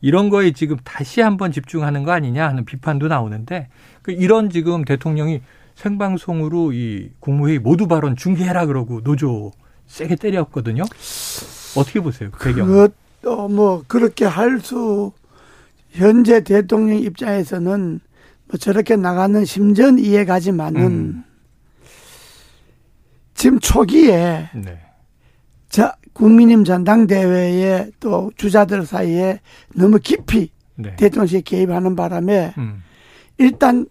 이런 0.00 0.28
거에 0.28 0.52
지금 0.52 0.76
다시 0.84 1.20
한번 1.20 1.52
집중하는 1.52 2.02
거 2.04 2.12
아니냐 2.12 2.46
하는 2.46 2.64
비판도 2.64 3.08
나오는데 3.08 3.68
그 4.02 4.12
이런 4.12 4.50
지금 4.50 4.84
대통령이 4.84 5.40
생방송으로 5.74 6.72
이 6.72 7.10
국무회의 7.20 7.58
모두 7.58 7.86
발언 7.88 8.16
중계해라 8.16 8.66
그러고 8.66 9.02
노조 9.02 9.52
세게 9.86 10.16
때렸거든요. 10.16 10.84
어떻게 11.76 12.00
보세요? 12.00 12.30
그 12.32 12.44
배경. 12.44 12.66
그것도 12.66 13.48
뭐 13.48 13.84
그렇게 13.86 14.24
할 14.24 14.60
수 14.60 15.12
현재 15.90 16.40
대통령 16.42 16.98
입장에서는 16.98 18.00
뭐 18.48 18.58
저렇게 18.58 18.96
나가는 18.96 19.44
심전 19.44 19.98
이해가지만은 19.98 20.82
음. 20.82 21.24
지금 23.36 23.60
초기에 23.60 24.48
네. 24.54 24.80
자 25.68 25.94
국민님 26.14 26.64
전당대회에 26.64 27.90
또 28.00 28.32
주자들 28.36 28.86
사이에 28.86 29.40
너무 29.74 29.98
깊이 30.02 30.50
네. 30.74 30.96
대통령실 30.96 31.42
개입하는 31.42 31.94
바람에 31.94 32.54
음. 32.58 32.82
일단 33.38 33.86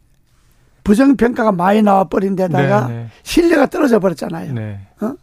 부정평가가 0.83 1.51
많이 1.51 1.81
나와버린 1.81 2.35
데다가 2.35 2.87
네, 2.87 2.93
네. 2.93 3.07
신뢰가 3.23 3.67
떨어져 3.67 3.99
버렸잖아요. 3.99 4.53
네. 4.53 4.79
어? 5.01 5.13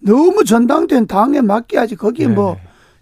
너무 0.00 0.44
전당대회는 0.44 1.06
당에 1.06 1.40
맡겨야지. 1.40 1.96
거기에 1.96 2.28
네. 2.28 2.34
뭐 2.34 2.58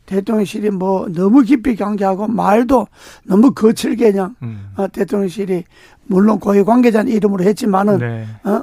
대통령실이 0.06 0.70
뭐 0.70 1.08
너무 1.08 1.42
깊이 1.42 1.74
경계하고 1.76 2.28
말도 2.28 2.86
너무 3.24 3.52
거칠게 3.52 4.12
그냥 4.12 4.34
음. 4.42 4.70
어, 4.76 4.88
대통령실이 4.88 5.64
물론 6.06 6.38
고위 6.38 6.62
관계자 6.64 7.02
이름으로 7.02 7.44
했지만은 7.44 7.98
네. 7.98 8.26
어? 8.44 8.62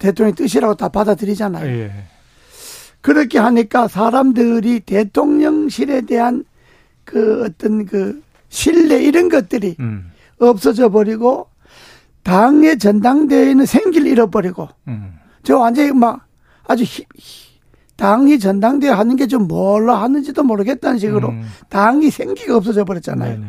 대통령 0.00 0.34
뜻이라고 0.34 0.74
다 0.74 0.88
받아들이잖아요. 0.88 1.66
예. 1.66 1.92
그렇게 3.00 3.38
하니까 3.38 3.86
사람들이 3.86 4.80
대통령실에 4.80 6.00
대한 6.02 6.44
그 7.04 7.44
어떤 7.44 7.86
그 7.86 8.20
신뢰 8.48 9.02
이런 9.02 9.28
것들이 9.28 9.76
음. 9.78 10.10
없어져 10.40 10.88
버리고 10.88 11.46
당의 12.24 12.78
전당대회는 12.78 13.66
생기를 13.66 14.08
잃어버리고 14.08 14.68
음. 14.88 15.14
저 15.44 15.58
완전히 15.58 15.92
막 15.92 16.26
아주 16.66 16.82
히, 16.84 17.04
당이 17.96 18.38
전당대회 18.38 18.90
하는 18.90 19.16
게 19.16 19.26
좀 19.26 19.46
뭘로 19.46 19.94
하는지도 19.94 20.42
모르겠다는 20.42 20.98
식으로 20.98 21.28
음. 21.28 21.42
당이 21.68 22.10
생기가 22.10 22.56
없어져 22.56 22.84
버렸잖아요. 22.84 23.38
네네. 23.38 23.46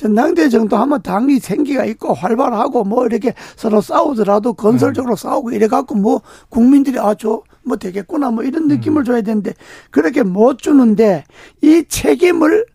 전당대 0.00 0.48
정도 0.48 0.76
하면 0.78 1.02
당이 1.02 1.40
생기가 1.40 1.84
있고 1.84 2.14
활발하고 2.14 2.84
뭐 2.84 3.06
이렇게 3.06 3.34
서로 3.56 3.80
싸우더라도 3.80 4.54
건설적으로 4.54 5.14
음. 5.14 5.16
싸우고 5.16 5.52
이래 5.52 5.66
갖고 5.68 5.94
뭐 5.94 6.22
국민들이 6.48 6.98
아 6.98 7.14
저 7.14 7.42
뭐 7.62 7.76
되겠구나 7.76 8.30
뭐 8.30 8.42
이런 8.42 8.68
느낌을 8.68 9.02
음. 9.02 9.04
줘야 9.04 9.22
되는데 9.22 9.54
그렇게 9.90 10.22
못 10.22 10.58
주는데 10.58 11.24
이 11.62 11.84
책임을 11.88 12.66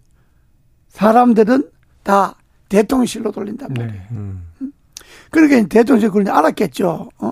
사람들은 0.89 1.70
다 2.03 2.36
대통령실로 2.70 3.32
돌린단 3.32 3.74
네. 3.74 3.82
말이에요. 3.82 4.01
네. 4.01 4.15
음. 4.15 4.72
그러니까 5.32 5.67
대통령실 5.67 6.10
그걸 6.10 6.29
알았겠죠. 6.29 7.10
어? 7.17 7.32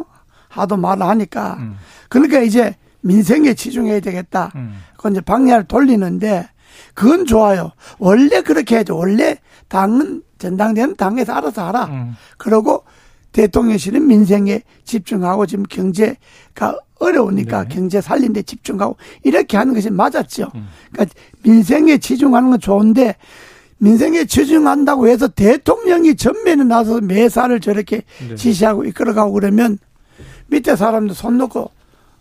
하도 0.49 0.77
말을 0.77 1.03
하니까. 1.07 1.57
음. 1.59 1.75
그러니까 2.09 2.39
이제 2.39 2.75
민생에 3.01 3.53
치중해야 3.53 3.99
되겠다. 3.99 4.51
음. 4.55 4.79
그건 4.97 5.13
이제 5.13 5.21
방향을 5.21 5.65
돌리는데 5.65 6.49
그건 6.93 7.25
좋아요. 7.25 7.71
원래 7.99 8.41
그렇게 8.41 8.75
해야죠. 8.75 8.97
원래 8.97 9.37
당은 9.73 10.21
전당대회는 10.37 10.95
당에서 10.97 11.33
알아서 11.33 11.67
하라. 11.67 11.85
음. 11.85 12.15
그러고 12.37 12.83
대통령실은 13.31 14.05
민생에 14.05 14.61
집중하고 14.83 15.47
지금 15.47 15.63
경제가 15.63 16.77
어려우니까 16.99 17.63
네. 17.63 17.75
경제 17.75 17.99
살린 17.99 18.33
데 18.33 18.43
집중하고 18.43 18.95
이렇게 19.23 19.57
하는 19.57 19.73
것이 19.73 19.89
맞았죠. 19.89 20.51
음. 20.53 20.67
그러니까 20.91 21.15
민생에 21.41 21.97
집중하는 21.97 22.51
건 22.51 22.59
좋은데 22.59 23.15
민생에 23.79 24.25
집중한다고 24.25 25.07
해서 25.07 25.27
대통령이 25.27 26.17
전면에 26.17 26.63
나서 26.65 27.01
매사를 27.01 27.59
저렇게 27.59 28.03
네. 28.29 28.35
지시하고 28.35 28.85
이끌어가고 28.85 29.33
그러면 29.33 29.79
밑에 30.47 30.75
사람들 30.75 31.15
손 31.15 31.39
놓고 31.39 31.71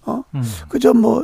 어 0.06 0.24
음. 0.34 0.42
그저 0.70 0.94
뭐 0.94 1.22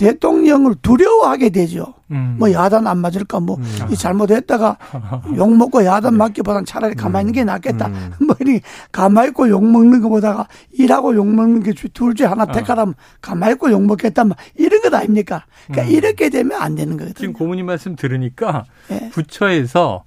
대통령을 0.00 0.76
두려워하게 0.80 1.50
되죠. 1.50 1.92
음. 2.10 2.36
뭐 2.38 2.50
야단 2.50 2.86
안 2.86 2.98
맞을까 2.98 3.38
뭐 3.38 3.56
음. 3.56 3.86
이 3.90 3.96
잘못했다가 3.96 4.78
욕 5.36 5.54
먹고 5.56 5.84
야단 5.84 6.16
맞기보단 6.16 6.64
차라리 6.64 6.94
가만히 6.94 7.24
있는 7.24 7.32
게 7.34 7.44
낫겠다. 7.44 7.86
음. 7.88 8.12
뭐 8.26 8.34
이렇게 8.40 8.62
가만히 8.90 9.28
있고 9.28 9.48
욕 9.50 9.62
먹는 9.64 10.00
것보다가 10.00 10.48
일하고 10.72 11.14
욕 11.14 11.26
먹는 11.26 11.62
게 11.62 11.72
둘 11.92 12.14
중에 12.14 12.26
하나 12.26 12.44
어. 12.44 12.46
택하라면 12.52 12.94
가만히 13.20 13.52
있고 13.52 13.70
욕 13.70 13.82
먹겠다. 13.82 14.24
뭐 14.24 14.36
이런 14.56 14.80
것 14.80 14.92
아닙니까? 14.94 15.44
그러니까 15.66 15.88
음. 15.90 15.94
이렇게 15.94 16.30
되면 16.30 16.60
안 16.60 16.74
되는 16.74 16.96
지금 16.96 17.06
거거든요. 17.06 17.32
고모님 17.34 17.66
말씀 17.66 17.94
들으니까 17.94 18.64
예. 18.90 19.10
부처에서 19.10 20.04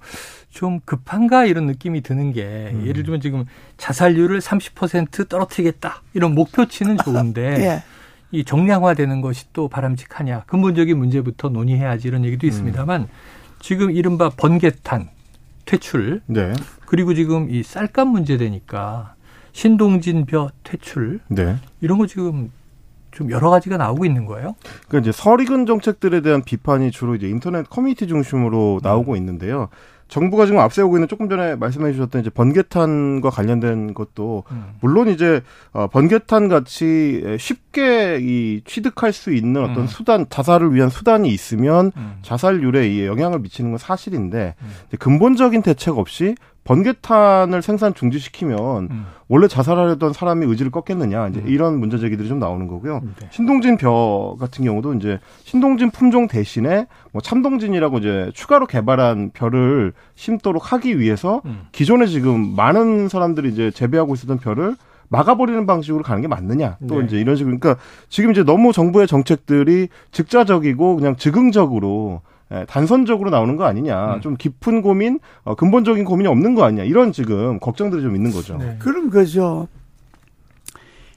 좀 0.50 0.80
급한가 0.84 1.46
이런 1.46 1.66
느낌이 1.66 2.00
드는 2.02 2.32
게 2.32 2.70
음. 2.72 2.84
예를 2.86 3.02
들면 3.04 3.20
지금 3.20 3.44
자살률을 3.76 4.40
30% 4.40 5.28
떨어뜨리겠다 5.28 6.02
이런 6.14 6.34
목표치는 6.34 6.96
좋은데 7.04 7.42
예. 7.60 7.82
이 8.34 8.42
정량화되는 8.42 9.20
것이 9.20 9.46
또 9.52 9.68
바람직하냐 9.68 10.42
근본적인 10.46 10.98
문제부터 10.98 11.50
논의해야지 11.50 12.08
이런 12.08 12.24
얘기도 12.24 12.48
있습니다만 12.48 13.06
지금 13.60 13.92
이른바 13.92 14.28
번개탄 14.28 15.08
퇴출 15.64 16.20
네. 16.26 16.52
그리고 16.84 17.14
지금 17.14 17.48
이 17.48 17.62
쌀값 17.62 18.08
문제 18.08 18.36
되니까 18.36 19.14
신동진 19.52 20.26
벼 20.26 20.50
퇴출 20.64 21.20
네. 21.28 21.56
이런 21.80 21.98
거 21.98 22.08
지금 22.08 22.50
좀 23.12 23.30
여러 23.30 23.50
가지가 23.50 23.76
나오고 23.76 24.04
있는 24.04 24.26
거예요. 24.26 24.56
그러니까 24.88 24.98
이제 24.98 25.12
설익은 25.12 25.66
정책들에 25.66 26.20
대한 26.20 26.42
비판이 26.42 26.90
주로 26.90 27.14
이제 27.14 27.28
인터넷 27.28 27.70
커뮤니티 27.70 28.08
중심으로 28.08 28.80
나오고 28.82 29.14
있는데요. 29.14 29.68
정부가 30.08 30.46
지금 30.46 30.60
앞세우고 30.60 30.96
있는 30.96 31.08
조금 31.08 31.28
전에 31.28 31.56
말씀해 31.56 31.92
주셨던 31.92 32.20
이제 32.20 32.30
번개탄과 32.30 33.30
관련된 33.30 33.94
것도 33.94 34.44
음. 34.50 34.74
물론 34.80 35.08
이제 35.08 35.42
어, 35.72 35.86
번개탄 35.88 36.48
같이 36.48 37.36
쉽게 37.38 38.18
이 38.20 38.62
취득할 38.64 39.12
수 39.12 39.32
있는 39.32 39.62
어떤 39.62 39.82
음. 39.82 39.86
수단 39.86 40.26
자살을 40.28 40.74
위한 40.74 40.90
수단이 40.90 41.28
있으면 41.28 41.92
음. 41.96 42.18
자살률에 42.22 42.88
이 42.88 43.06
영향을 43.06 43.40
미치는 43.40 43.72
건 43.72 43.78
사실인데 43.78 44.54
근본적인 44.98 45.62
대책 45.62 45.98
없이 45.98 46.34
번개탄을 46.64 47.62
생산 47.62 47.94
중지시키면 47.94 48.88
음. 48.90 49.06
원래 49.28 49.48
자살하려던 49.48 50.12
사람이 50.12 50.46
의지를 50.46 50.70
꺾겠느냐 50.70 51.28
이제 51.28 51.40
음. 51.40 51.48
이런 51.48 51.78
문제 51.78 51.98
제기들이 51.98 52.28
좀 52.28 52.38
나오는 52.38 52.66
거고요. 52.66 53.00
네. 53.20 53.28
신동진 53.30 53.76
벼 53.76 54.36
같은 54.40 54.64
경우도 54.64 54.94
이제 54.94 55.20
신동진 55.44 55.90
품종 55.90 56.26
대신에 56.26 56.86
뭐 57.12 57.22
참동진이라고 57.22 57.98
이제 57.98 58.30
추가로 58.34 58.66
개발한 58.66 59.30
벼를 59.32 59.92
심도록 60.14 60.72
하기 60.72 60.98
위해서 60.98 61.42
음. 61.44 61.66
기존에 61.72 62.06
지금 62.06 62.54
많은 62.56 63.08
사람들이 63.08 63.50
이제 63.50 63.70
재배하고 63.70 64.14
있었던 64.14 64.38
벼를 64.38 64.76
막아버리는 65.08 65.66
방식으로 65.66 66.02
가는 66.02 66.22
게 66.22 66.28
맞느냐 66.28 66.78
또 66.88 67.00
네. 67.00 67.06
이제 67.06 67.18
이런 67.18 67.36
식으로 67.36 67.58
그러니까 67.58 67.82
지금 68.08 68.30
이제 68.30 68.42
너무 68.42 68.72
정부의 68.72 69.06
정책들이 69.06 69.88
즉자적이고 70.12 70.96
그냥 70.96 71.16
즉흥적으로 71.16 72.22
예, 72.22 72.33
단선적으로 72.68 73.30
나오는 73.30 73.56
거 73.56 73.64
아니냐 73.64 74.16
음. 74.16 74.20
좀 74.20 74.36
깊은 74.36 74.82
고민 74.82 75.18
어, 75.44 75.54
근본적인 75.54 76.04
고민이 76.04 76.28
없는 76.28 76.54
거 76.54 76.64
아니냐 76.64 76.84
이런 76.84 77.10
지금 77.12 77.58
걱정들이 77.58 78.02
좀 78.02 78.14
있는 78.14 78.30
거죠. 78.30 78.56
네. 78.58 78.76
그런 78.78 79.10
거죠. 79.10 79.66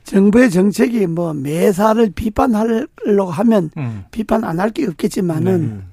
정부의 0.03 0.49
정책이 0.49 1.05
뭐 1.07 1.33
매사를 1.33 2.09
비판하려고 2.11 3.29
하면 3.29 3.69
음. 3.77 4.05
비판 4.11 4.43
안 4.45 4.59
할 4.59 4.71
게 4.71 4.85
없겠지만은 4.87 5.53
음. 5.53 5.83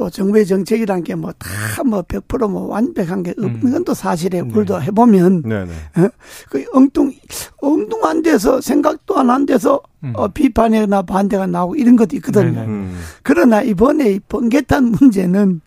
또 0.00 0.08
정부의 0.08 0.46
정책이란 0.46 1.04
게 1.04 1.12
뭐 1.14 1.30
다 1.38 1.84
뭐 1.84 2.00
100%뭐 2.02 2.68
완벽한 2.68 3.22
게 3.22 3.34
없는 3.36 3.60
음. 3.66 3.72
건또 3.72 3.92
사실이에요. 3.92 4.46
네. 4.46 4.50
우리도 4.54 4.80
해보면 4.80 5.42
네네. 5.42 5.70
그 6.48 6.64
엉뚱 6.72 7.12
엉뚱한 7.60 8.22
데서 8.22 8.62
생각도 8.62 9.18
안한 9.18 9.44
데서 9.44 9.82
음. 10.02 10.12
어, 10.16 10.28
비판이나 10.28 11.02
반대가 11.02 11.46
나오고 11.46 11.76
이런 11.76 11.96
것도 11.96 12.16
있거든요. 12.16 12.50
네네. 12.52 12.66
음. 12.66 12.98
그러나 13.22 13.60
이번에 13.60 14.12
이 14.12 14.20
번개탄 14.20 14.84
문제는 14.86 15.60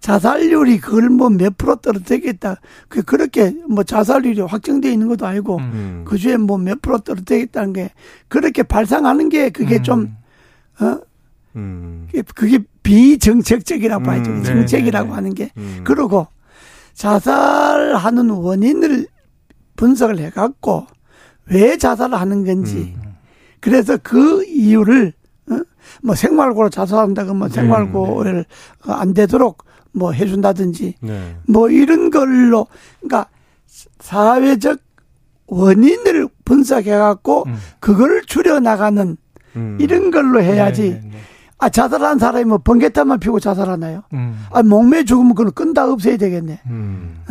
자살률이 0.00 0.78
그걸 0.80 1.10
뭐 1.10 1.28
몇 1.28 1.58
프로 1.58 1.76
떨어뜨리겠다. 1.76 2.56
그 2.88 3.02
그렇게 3.02 3.52
뭐 3.68 3.82
자살률이 3.84 4.40
확정돼 4.40 4.90
있는 4.90 5.08
것도 5.08 5.26
아니고 5.26 5.56
음. 5.58 5.62
음. 5.74 6.04
그 6.06 6.16
주에 6.16 6.38
뭐 6.38 6.56
몇 6.56 6.80
프로 6.80 6.98
떨어뜨리겠다는 6.98 7.74
게 7.74 7.90
그렇게 8.28 8.62
발상하는 8.62 9.28
게 9.28 9.50
그게 9.50 9.76
음. 9.76 9.82
좀 9.82 10.16
어? 10.80 10.98
음. 11.56 12.06
그게 12.34 12.60
비정책적이라고 12.88 14.02
봐야죠. 14.02 14.30
음, 14.30 14.42
정책이라고 14.42 15.04
네, 15.04 15.10
네. 15.10 15.14
하는 15.14 15.34
게. 15.34 15.50
음. 15.58 15.80
그러고 15.84 16.26
자살하는 16.94 18.30
원인을 18.30 19.06
분석을 19.76 20.18
해갖고 20.18 20.86
왜 21.50 21.76
자살을 21.76 22.18
하는 22.18 22.44
건지. 22.44 22.94
음. 22.96 23.14
그래서 23.60 23.98
그 24.02 24.42
이유를 24.44 25.12
어? 25.50 25.60
뭐 26.02 26.14
생활고로 26.14 26.70
자살한다 26.70 27.24
그러면 27.24 27.48
네, 27.48 27.54
생활고를 27.56 28.46
어, 28.86 28.92
안 28.92 29.12
되도록 29.12 29.64
뭐 29.92 30.12
해준다든지 30.12 30.94
네. 31.00 31.36
뭐 31.46 31.68
이런 31.68 32.10
걸로 32.10 32.68
그러니까 33.00 33.28
사회적 34.00 34.78
원인을 35.46 36.28
분석해갖고 36.46 37.44
음. 37.48 37.56
그걸 37.80 38.22
줄여나가는 38.22 39.16
음. 39.56 39.78
이런 39.78 40.10
걸로 40.10 40.40
해야지. 40.40 40.82
네, 40.82 40.88
네, 40.88 41.10
네. 41.10 41.18
아 41.58 41.68
자살한 41.68 42.18
사람이 42.18 42.44
뭐 42.44 42.58
번개탄만 42.58 43.18
피고 43.18 43.40
자살하나요? 43.40 44.02
음. 44.12 44.44
아 44.52 44.62
목매 44.62 45.04
죽으면 45.04 45.34
그걸 45.34 45.50
끈다 45.52 45.90
없애야 45.90 46.16
되겠네. 46.16 46.60
음. 46.66 47.24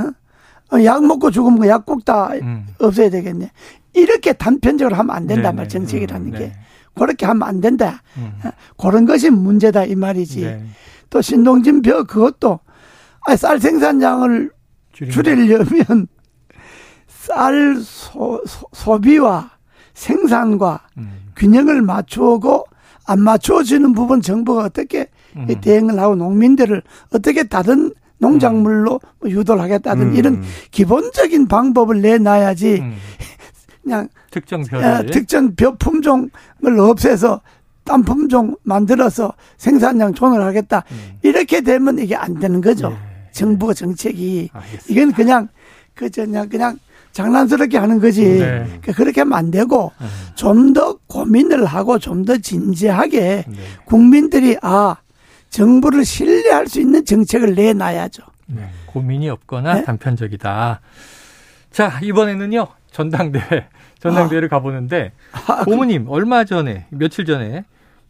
어, 0.73 0.83
약 0.83 1.05
먹고 1.05 1.31
죽으면 1.31 1.67
약꼭다 1.67 2.33
음. 2.41 2.67
없애야 2.79 3.09
되겠네. 3.09 3.51
이렇게 3.93 4.33
단편적으로 4.33 4.95
하면 4.97 5.15
안 5.15 5.27
된단 5.27 5.53
네, 5.53 5.55
말 5.55 5.67
네. 5.67 5.69
정책이라는 5.69 6.27
음, 6.27 6.31
게 6.31 6.39
네. 6.39 6.53
그렇게 6.93 7.25
하면 7.25 7.47
안 7.47 7.61
된다. 7.61 8.01
음. 8.17 8.33
그런 8.77 9.05
것이 9.05 9.29
문제다 9.29 9.85
이 9.85 9.95
말이지. 9.95 10.41
네. 10.41 10.65
또 11.09 11.21
신동진 11.21 11.81
벼 11.81 12.03
그것도 12.03 12.59
아, 13.27 13.35
쌀 13.35 13.59
생산량을. 13.59 14.51
줄이려면 14.93 16.07
쌀 17.07 17.75
소, 17.81 18.41
소, 18.73 18.99
비와 18.99 19.51
생산과 19.93 20.81
음. 20.97 21.31
균형을 21.35 21.83
맞추고 21.83 22.65
안 23.07 23.21
맞추어지는 23.21 23.93
부분 23.93 24.21
정부가 24.21 24.65
어떻게 24.65 25.07
음. 25.35 25.47
대응을 25.61 25.97
하고 25.99 26.15
농민들을 26.15 26.83
어떻게 27.11 27.43
다른 27.43 27.91
농작물로 28.19 28.99
뭐 29.19 29.29
유도를 29.29 29.61
하겠다든 29.61 30.09
음. 30.09 30.15
이런 30.15 30.43
기본적인 30.71 31.47
방법을 31.47 32.01
내놔야지 32.01 32.79
음. 32.81 32.95
그냥 33.83 34.09
특정 34.31 34.61
어, 34.61 34.63
벼를 34.63 35.11
특정 35.11 35.55
벼 35.55 35.75
품종을 35.75 36.79
없애서 36.79 37.41
딴 37.85 38.03
품종 38.03 38.55
만들어서 38.63 39.33
생산량 39.57 40.13
존을 40.13 40.43
하겠다 40.43 40.83
음. 40.91 41.19
이렇게 41.23 41.61
되면 41.61 41.97
이게 41.99 42.15
안 42.15 42.37
되는 42.37 42.59
거죠. 42.59 42.89
네. 42.89 42.97
정부가 43.31 43.73
정책이 43.73 44.49
알겠습니다. 44.51 44.85
이건 44.89 45.13
그냥 45.13 45.47
그저 45.93 46.25
그냥 46.25 46.49
그냥 46.49 46.79
장난스럽게 47.21 47.77
하는 47.79 47.99
거지. 47.99 48.23
네. 48.23 48.39
그러니까 48.65 48.93
그렇게 48.93 49.21
하면 49.21 49.37
안 49.37 49.49
되고 49.51 49.91
음. 49.99 50.07
좀더 50.35 50.99
고민을 51.07 51.65
하고 51.65 51.97
좀 51.97 52.25
더 52.25 52.37
진지하게 52.37 53.45
네. 53.47 53.57
국민들이 53.85 54.57
아 54.61 54.97
정부를 55.49 56.03
신뢰할 56.05 56.67
수 56.67 56.79
있는 56.81 57.05
정책을 57.05 57.55
내놔야죠. 57.55 58.23
네. 58.47 58.69
고민이 58.85 59.29
없거나 59.29 59.73
네? 59.75 59.83
단편적이다. 59.83 60.81
자 61.71 61.99
이번에는요 62.03 62.67
전당대회 62.91 63.67
전당대회를 63.99 64.47
가보는데 64.49 65.11
아, 65.47 65.63
그- 65.63 65.71
고모님 65.71 66.05
얼마 66.09 66.43
전에 66.43 66.85
며칠 66.89 67.25
전에 67.25 67.63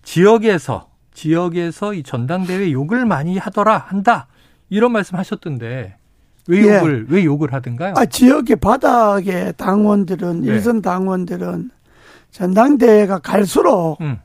지역에서 0.04 0.90
지역에서 1.14 1.94
이 1.94 2.04
전당대회 2.04 2.72
욕을 2.72 3.06
많이 3.06 3.38
하더라 3.38 3.78
한다 3.78 4.28
이런 4.70 4.92
말씀하셨던데 4.94 5.96
왜 6.48 6.60
예. 6.60 6.78
욕을 6.78 7.06
왜 7.10 7.26
욕을 7.26 7.54
하던가요? 7.54 7.94
아, 7.98 8.06
지역의 8.06 8.58
바닥의 8.58 9.54
당원들은 9.58 10.42
네. 10.42 10.48
일선 10.48 10.82
당원들은 10.82 11.72
전당대회가 12.32 13.20
갈수록 13.20 13.98
음, 14.02 14.18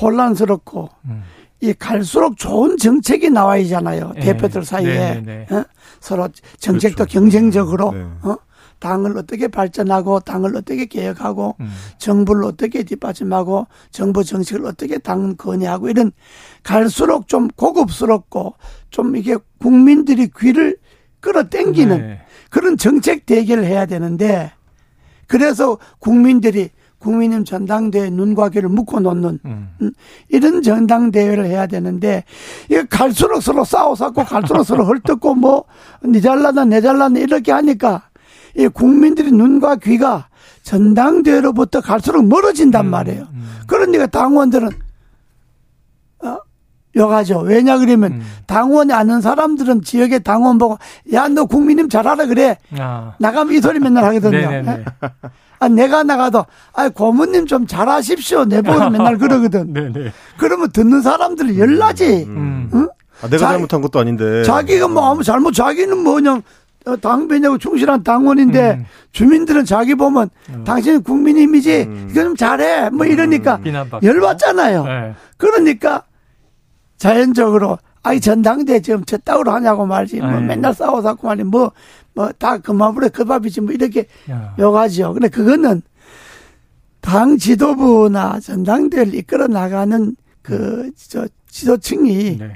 혼란스럽고 0.00 0.88
음. 1.06 1.22
이 1.60 1.72
갈수록 1.72 2.36
좋은 2.36 2.76
정책이 2.76 3.30
나와야잖아요. 3.30 4.12
예. 4.16 4.20
대표들 4.20 4.64
사이에 4.64 5.20
네, 5.22 5.46
네, 5.48 5.54
어? 5.54 5.64
서로 6.00 6.28
정책도 6.58 7.04
그렇죠. 7.04 7.12
경쟁적으로 7.12 7.92
네. 7.92 8.06
어? 8.22 8.36
당을 8.78 9.18
어떻게 9.18 9.48
발전하고 9.48 10.20
당을 10.20 10.56
어떻게 10.56 10.86
개혁하고 10.86 11.56
음. 11.58 11.68
정부를 11.98 12.44
어떻게 12.44 12.84
뒷받침하고 12.84 13.66
정부 13.90 14.22
정책을 14.22 14.66
어떻게 14.66 14.98
당 14.98 15.34
건의하고 15.36 15.88
이런 15.88 16.12
갈수록 16.62 17.26
좀 17.26 17.48
고급스럽고 17.48 18.54
좀 18.90 19.16
이게 19.16 19.36
국민들이 19.58 20.28
귀를 20.38 20.76
끌어당기는 21.20 21.98
네. 21.98 22.20
그런 22.50 22.76
정책 22.76 23.26
대결을 23.26 23.64
해야 23.64 23.86
되는데 23.86 24.52
그래서 25.26 25.78
국민들이 25.98 26.70
국민님 26.98 27.44
전당대회 27.44 28.10
눈과 28.10 28.48
귀를 28.48 28.68
묶어 28.68 29.00
놓는 29.00 29.38
음. 29.44 29.92
이런 30.28 30.62
전당대회를 30.62 31.46
해야 31.46 31.66
되는데 31.66 32.24
이게 32.66 32.84
갈수록 32.86 33.40
서로 33.40 33.64
싸워서고 33.64 34.24
갈수록 34.24 34.64
서로 34.64 34.84
헐뜯고 34.84 35.34
뭐니 35.34 36.20
잘나다 36.20 36.64
내 36.64 36.80
잘나다 36.80 37.18
이렇게 37.20 37.52
하니까 37.52 38.08
이 38.56 38.66
국민들이 38.66 39.30
눈과 39.30 39.76
귀가 39.76 40.28
전당대회로부터 40.62 41.80
갈수록 41.80 42.26
멀어진단 42.26 42.90
말이에요. 42.90 43.28
음. 43.32 43.48
그러니까 43.66 44.06
당원들은 44.06 44.68
어, 46.24 46.38
욕하죠. 46.98 47.38
왜냐 47.40 47.78
그러면 47.78 48.12
음. 48.12 48.22
당원이 48.46 48.92
아는 48.92 49.20
사람들은 49.20 49.82
지역의 49.82 50.20
당원 50.24 50.58
보고 50.58 50.78
야 51.12 51.28
너 51.28 51.44
국민님 51.44 51.88
잘하라 51.88 52.26
그래. 52.26 52.58
아. 52.78 53.14
나가면 53.18 53.54
이 53.54 53.60
소리 53.60 53.78
맨날 53.78 54.04
하거든요. 54.04 54.50
네네네. 54.50 54.84
아, 55.60 55.68
내가 55.68 56.02
나가도 56.02 56.44
아 56.74 56.88
고모님 56.88 57.46
좀 57.46 57.66
잘하십시오. 57.66 58.44
내보고 58.44 58.78
맨날 58.90 59.18
그러거든. 59.18 59.72
네네. 59.72 60.12
그러면 60.38 60.70
듣는 60.72 61.02
사람들이 61.02 61.58
열나지. 61.58 62.24
음. 62.28 62.70
응? 62.74 62.88
아, 63.22 63.26
내가 63.28 63.38
자- 63.38 63.48
잘못한 63.52 63.80
것도 63.82 63.98
아닌데. 63.98 64.42
자기가 64.44 64.88
뭐 64.88 65.10
아무 65.10 65.22
잘못 65.24 65.52
자기는 65.52 65.96
뭐 65.98 66.14
그냥 66.14 66.42
어, 66.86 66.96
당배냐고 66.96 67.58
충실한 67.58 68.02
당원인데 68.04 68.70
음. 68.78 68.86
주민들은 69.12 69.64
자기 69.66 69.94
보면 69.96 70.30
당신은 70.64 71.02
국민임이지 71.02 71.80
음. 71.88 72.08
이거 72.10 72.22
좀 72.22 72.36
잘해 72.36 72.90
뭐 72.90 73.04
이러니까 73.04 73.58
비난받고. 73.58 74.06
열받잖아요. 74.06 74.84
네. 74.84 75.14
그러니까 75.36 76.04
자연적으로 76.98 77.78
아이 78.02 78.20
전당대 78.20 78.80
지금 78.80 79.04
저 79.04 79.16
따위로 79.18 79.50
하냐고 79.52 79.86
말지 79.86 80.20
뭐 80.20 80.30
네. 80.32 80.40
맨날 80.40 80.74
싸워갖고 80.74 81.26
말이 81.26 81.44
뭐뭐 81.44 82.32
다 82.38 82.58
그만불에 82.58 83.08
그 83.08 83.24
밥이지 83.24 83.60
뭐 83.62 83.72
이렇게 83.72 84.06
야. 84.30 84.54
욕하죠. 84.58 85.12
근데 85.14 85.28
그거는 85.28 85.82
당 87.00 87.36
지도부나 87.38 88.40
전당대를 88.40 89.14
이끌어 89.14 89.46
나가는 89.46 90.14
그 90.42 90.90
저 90.96 91.26
지도층이 91.50 92.38
네. 92.38 92.52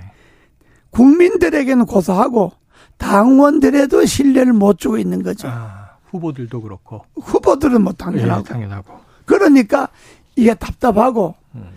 국민들에게는 0.91 1.87
고소하고 1.87 2.53
당원들에도 2.99 4.05
신뢰를 4.05 4.53
못 4.53 4.79
주고 4.79 4.99
있는 4.99 5.23
거죠. 5.23 5.49
아, 5.51 5.97
후보들도 6.11 6.61
그렇고. 6.61 7.05
후보들은 7.21 7.83
뭐 7.83 7.93
당연하고. 7.93 8.41
예, 8.41 8.53
당연하고. 8.53 8.93
그러니까 9.25 9.89
이게 10.37 10.55
답답하고 10.55 11.35
음. 11.55 11.71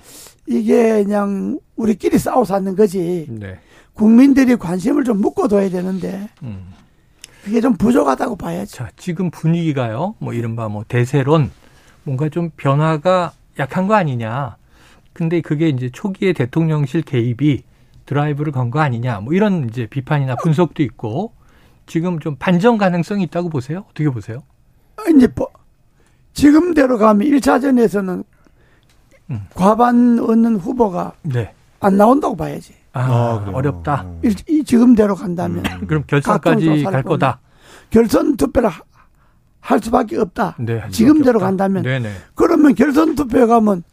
이게 0.48 1.04
그냥 1.04 1.60
우리끼리 1.76 2.18
싸워 2.18 2.46
사는 2.46 2.76
거지. 2.76 3.28
네. 3.30 3.60
국민들이 3.94 4.56
관심을 4.56 5.04
좀 5.04 5.22
묶어둬야 5.22 5.70
되는데 5.70 6.30
음. 6.44 6.68
그게 7.44 7.62
좀 7.62 7.76
부족하다고 7.78 8.36
봐야죠. 8.36 8.76
자, 8.76 8.90
지금 8.98 9.30
분위기가요. 9.32 10.16
뭐 10.20 10.34
이른바 10.34 10.68
뭐 10.68 10.84
대세론 10.88 11.52
뭔가 12.04 12.30
좀 12.30 12.50
변화가 12.58 13.34
약한 13.60 13.88
거 13.88 13.96
아니냐. 13.96 14.58
근데 15.14 15.42
그게 15.42 15.70
이제 15.70 15.90
초기에 15.90 16.34
대통령실 16.34 17.04
개입이 17.04 17.64
드라이브를 18.06 18.52
건 18.52 18.70
거 18.70 18.80
아니냐. 18.80 19.22
뭐 19.22 19.34
이런 19.34 19.68
이제 19.70 19.88
비판이나 19.88 20.36
분석도 20.36 20.84
있고 20.84 21.34
지금 21.88 22.20
좀 22.20 22.36
반전 22.38 22.78
가능성이 22.78 23.24
있다고 23.24 23.50
보세요? 23.50 23.86
어떻게 23.90 24.10
보세요? 24.10 24.44
이제 25.16 25.28
뭐 25.36 25.48
지금대로 26.34 26.98
가면 26.98 27.28
1차전에서는 27.28 28.24
음. 29.32 29.42
과반 29.54 30.20
얻는 30.20 30.58
후보가 30.58 31.14
네. 31.24 31.54
안 31.80 31.98
나온다고 31.98 32.36
봐야지. 32.36 32.74
아, 32.94 33.02
아? 33.02 33.52
어렵다. 33.54 34.04
음. 34.04 34.20
일- 34.24 34.36
이 34.48 34.64
지금대로 34.64 35.16
간다면 35.16 35.64
그럼 35.88 36.04
각종 36.08 36.22
결선까지 36.22 36.66
조사를 36.66 36.84
갈 36.92 37.04
거다. 37.04 37.40
결선 37.90 38.38
투표를 38.38 38.70
하- 38.70 38.82
할 39.60 39.80
수밖에 39.82 40.18
없다. 40.18 40.56
네. 40.60 40.78
할 40.80 40.92
지금대로 40.92 41.40
수밖에 41.40 41.46
없다. 41.46 41.46
간다면 41.46 41.84
네네. 41.84 42.10
그러면 42.36 42.76
결선 42.76 43.16
투표에 43.16 43.46
가면 43.48 43.84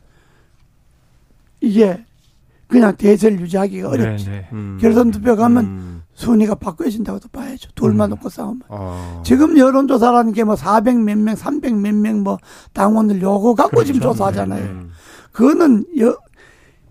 이게 1.61 2.05
그냥 2.69 2.97
대세를 2.97 3.41
유지하기가 3.41 3.89
어렵지. 3.89 4.25
네네. 4.27 4.49
음. 4.53 4.79
결선 4.81 5.11
투표 5.11 5.37
가면 5.37 5.65
음. 5.65 6.03
순위가 6.15 6.55
바꿔진다고도 6.55 7.29
봐야죠. 7.29 7.71
둘만 7.75 8.09
음. 8.09 8.11
놓고 8.17 8.29
싸우면. 8.31 8.63
아. 8.69 9.21
지금 9.25 9.59
여론조사라는 9.59 10.33
게 10.33 10.45
뭐 10.45 10.57
400 10.57 10.99
몇 10.99 11.19
명, 11.19 11.35
300 11.37 11.75
몇 11.75 11.95
명 11.95 12.23
뭐 12.23 12.39
당원을 12.73 13.21
요거 13.21 13.55
갖고 13.55 13.85
지금 13.85 14.01
그렇죠. 14.01 14.15
조사하잖아요. 14.15 14.65
음. 14.65 14.91
그거는 15.33 15.85
여, 15.99 16.17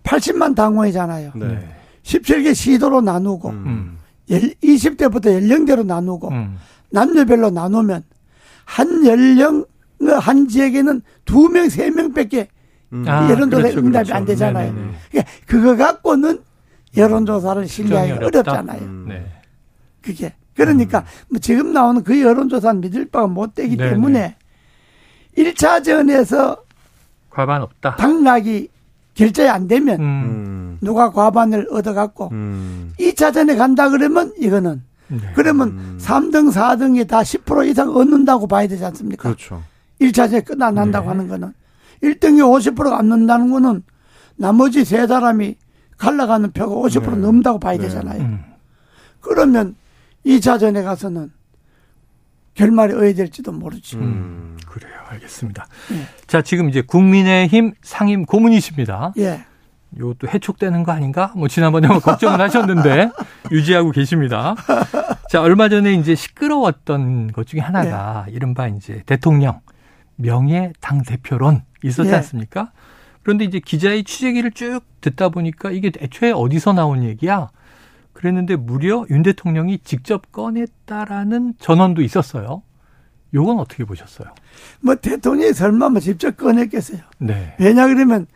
80만 0.02 0.54
당원이잖아요. 0.54 1.32
네. 1.36 1.68
17개 2.02 2.54
시도로 2.54 3.00
나누고 3.00 3.50
음. 3.50 3.98
열- 4.30 4.40
20대부터 4.62 5.32
연령대로 5.32 5.84
나누고 5.84 6.28
음. 6.30 6.56
남녀별로 6.90 7.50
나누면 7.50 8.02
한 8.64 9.06
연령 9.06 9.64
한 10.20 10.48
지역에는 10.48 11.00
두 11.24 11.48
명, 11.48 11.68
세 11.68 11.88
명밖에 11.90 12.48
음. 12.92 13.04
아, 13.06 13.30
여론조사 13.30 13.62
그렇죠, 13.62 13.78
응답이 13.78 14.04
그렇죠. 14.06 14.14
안 14.14 14.24
되잖아요. 14.24 14.72
네네네. 14.72 14.92
그러니까 15.10 15.32
그거 15.46 15.76
갖고는 15.76 16.40
여론조사를 16.96 17.68
신뢰하기 17.68 18.12
어렵다. 18.12 18.38
어렵잖아요. 18.40 18.82
음. 18.82 19.04
네. 19.08 19.26
그게. 20.00 20.34
그러니까 20.54 21.04
뭐 21.30 21.38
지금 21.38 21.72
나오는 21.72 22.02
그 22.02 22.20
여론조사는 22.20 22.80
믿을 22.80 23.06
바가 23.06 23.28
못 23.28 23.54
되기 23.54 23.76
네네. 23.76 23.90
때문에 23.90 24.36
1차전에서 25.38 26.61
과반 27.32 27.62
없다. 27.62 27.96
당락이 27.96 28.68
결정이 29.14 29.48
안 29.48 29.66
되면 29.68 30.00
음. 30.00 30.04
음. 30.04 30.78
누가 30.80 31.10
과반을 31.10 31.68
얻어갖고 31.70 32.28
음. 32.32 32.92
2차전에 32.98 33.56
간다 33.56 33.88
그러면 33.88 34.32
이거는 34.38 34.82
네. 35.08 35.18
그러면 35.34 35.68
음. 35.68 35.98
3등, 36.00 36.50
4등이 36.52 37.06
다 37.08 37.20
10% 37.20 37.68
이상 37.68 37.90
얻는다고 37.94 38.46
봐야 38.46 38.66
되지 38.66 38.84
않습니까? 38.84 39.22
그렇죠. 39.22 39.62
1차전에 40.00 40.44
끝나난다고 40.44 41.04
네. 41.04 41.08
하는 41.08 41.28
거는 41.28 41.52
1등이 42.02 42.40
50%가 42.74 42.98
안 42.98 43.08
넣는다는 43.08 43.50
거는 43.50 43.82
나머지 44.36 44.84
세 44.84 45.06
사람이 45.06 45.56
갈라가는 45.98 46.52
표가 46.52 46.74
50% 46.88 47.10
네. 47.10 47.16
넘는다고 47.16 47.58
봐야 47.58 47.76
네. 47.76 47.84
되잖아요. 47.84 48.22
음. 48.22 48.44
그러면 49.20 49.76
2차전에 50.26 50.82
가서는 50.84 51.30
결말이 52.54 52.94
어야 52.94 53.14
될지도 53.14 53.52
모르지. 53.52 53.96
음. 53.96 54.56
그래요. 54.66 55.01
알겠습니다. 55.12 55.66
네. 55.90 55.96
자, 56.26 56.42
지금 56.42 56.68
이제 56.68 56.82
국민의힘 56.82 57.72
상임 57.82 58.24
고문이십니다. 58.24 59.12
예. 59.18 59.44
이것도 59.96 60.28
해촉되는 60.28 60.84
거 60.84 60.92
아닌가? 60.92 61.32
뭐 61.36 61.48
지난번에 61.48 61.86
뭐 61.88 61.98
걱정을 61.98 62.40
하셨는데 62.40 63.10
유지하고 63.50 63.90
계십니다. 63.90 64.54
자, 65.28 65.42
얼마 65.42 65.68
전에 65.68 65.92
이제 65.94 66.14
시끄러웠던 66.14 67.32
것 67.32 67.46
중에 67.46 67.60
하나가 67.60 68.26
이른바 68.30 68.68
이제 68.68 69.02
대통령 69.06 69.60
명예 70.16 70.72
당 70.80 71.02
대표론 71.02 71.62
있었지 71.84 72.10
예. 72.10 72.14
않습니까? 72.16 72.72
그런데 73.22 73.44
이제 73.44 73.60
기자의 73.60 74.04
취재기를 74.04 74.52
쭉 74.52 74.80
듣다 75.00 75.28
보니까 75.28 75.70
이게 75.70 75.92
애초에 76.00 76.32
어디서 76.32 76.72
나온 76.72 77.04
얘기야? 77.04 77.48
그랬는데 78.12 78.56
무려 78.56 79.04
윤 79.10 79.22
대통령이 79.22 79.78
직접 79.78 80.32
꺼냈다라는 80.32 81.54
전언도 81.58 82.02
있었어요. 82.02 82.62
요건 83.34 83.58
어떻게 83.58 83.84
보셨어요? 83.84 84.28
뭐 84.80 84.94
대통령이 84.94 85.52
설마 85.52 85.88
뭐 85.88 86.00
직접 86.00 86.36
꺼냈겠어요. 86.36 87.00
네. 87.18 87.54
왜냐 87.58 87.86
그러면 87.86 88.26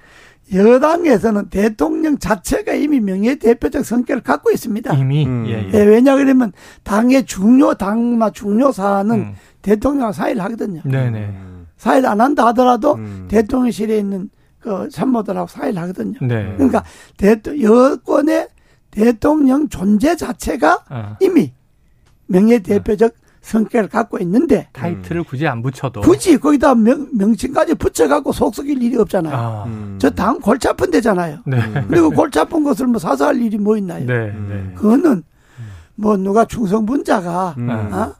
여당에서는 0.52 1.48
대통령 1.50 2.18
자체가 2.18 2.72
이미 2.74 3.00
명예대표적 3.00 3.84
성격을 3.84 4.22
갖고 4.22 4.50
있습니다. 4.50 4.94
이미 4.94 5.26
음. 5.26 5.44
예, 5.48 5.64
예. 5.64 5.70
예, 5.72 5.82
왜냐 5.82 6.14
그러면 6.16 6.52
당의 6.84 7.26
중요 7.26 7.74
당나 7.74 8.30
중요 8.30 8.70
사안은 8.72 9.14
음. 9.16 9.34
대통령과 9.62 10.12
사의를 10.12 10.42
하거든요. 10.42 10.82
네네. 10.84 11.18
음. 11.18 11.66
사의를 11.76 12.08
안 12.08 12.20
한다 12.20 12.46
하더라도 12.46 12.94
음. 12.94 13.26
대통령실에 13.28 13.98
있는 13.98 14.30
그 14.60 14.88
참모들하고 14.88 15.48
사의를 15.48 15.82
하거든요. 15.82 16.18
네. 16.22 16.54
그러니까 16.56 16.84
대통 17.16 17.60
여권의 17.60 18.48
대통령 18.90 19.68
존재 19.68 20.16
자체가 20.16 20.84
아, 20.88 21.16
이미 21.20 21.52
명예대표적 22.26 23.14
성격을 23.46 23.88
갖고 23.88 24.18
있는데 24.18 24.68
타이틀을 24.72 25.22
굳이 25.22 25.46
안 25.46 25.62
붙여도 25.62 26.00
굳이 26.00 26.36
거기다 26.36 26.74
명, 26.74 27.08
명칭까지 27.12 27.76
붙여갖고 27.76 28.32
속속일 28.32 28.82
일이 28.82 28.96
없잖아요. 28.98 29.36
아, 29.36 29.64
음. 29.66 29.96
저당 30.00 30.40
골치 30.40 30.68
아픈 30.68 30.90
데잖아요. 30.90 31.38
네. 31.46 31.58
그리고 31.88 32.10
골치 32.10 32.40
아픈 32.40 32.64
것을 32.64 32.88
뭐 32.88 32.98
사서할 32.98 33.40
일이 33.40 33.56
뭐 33.56 33.76
있나요? 33.76 34.04
네, 34.04 34.14
음. 34.14 34.46
네. 34.50 34.74
그거는 34.74 35.22
뭐 35.94 36.16
누가 36.16 36.44
충성분자가 36.44 37.54
음. 37.58 37.70
어? 37.70 38.14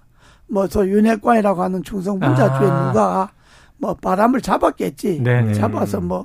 뭐저 0.48 0.86
윤핵관이라고 0.86 1.60
하는 1.60 1.82
충성분자 1.82 2.44
아. 2.44 2.58
중에 2.58 2.68
누가 2.68 3.30
뭐 3.78 3.94
바람을 3.94 4.40
잡았겠지. 4.40 5.22
네네. 5.24 5.54
잡아서 5.54 6.00
뭐 6.00 6.24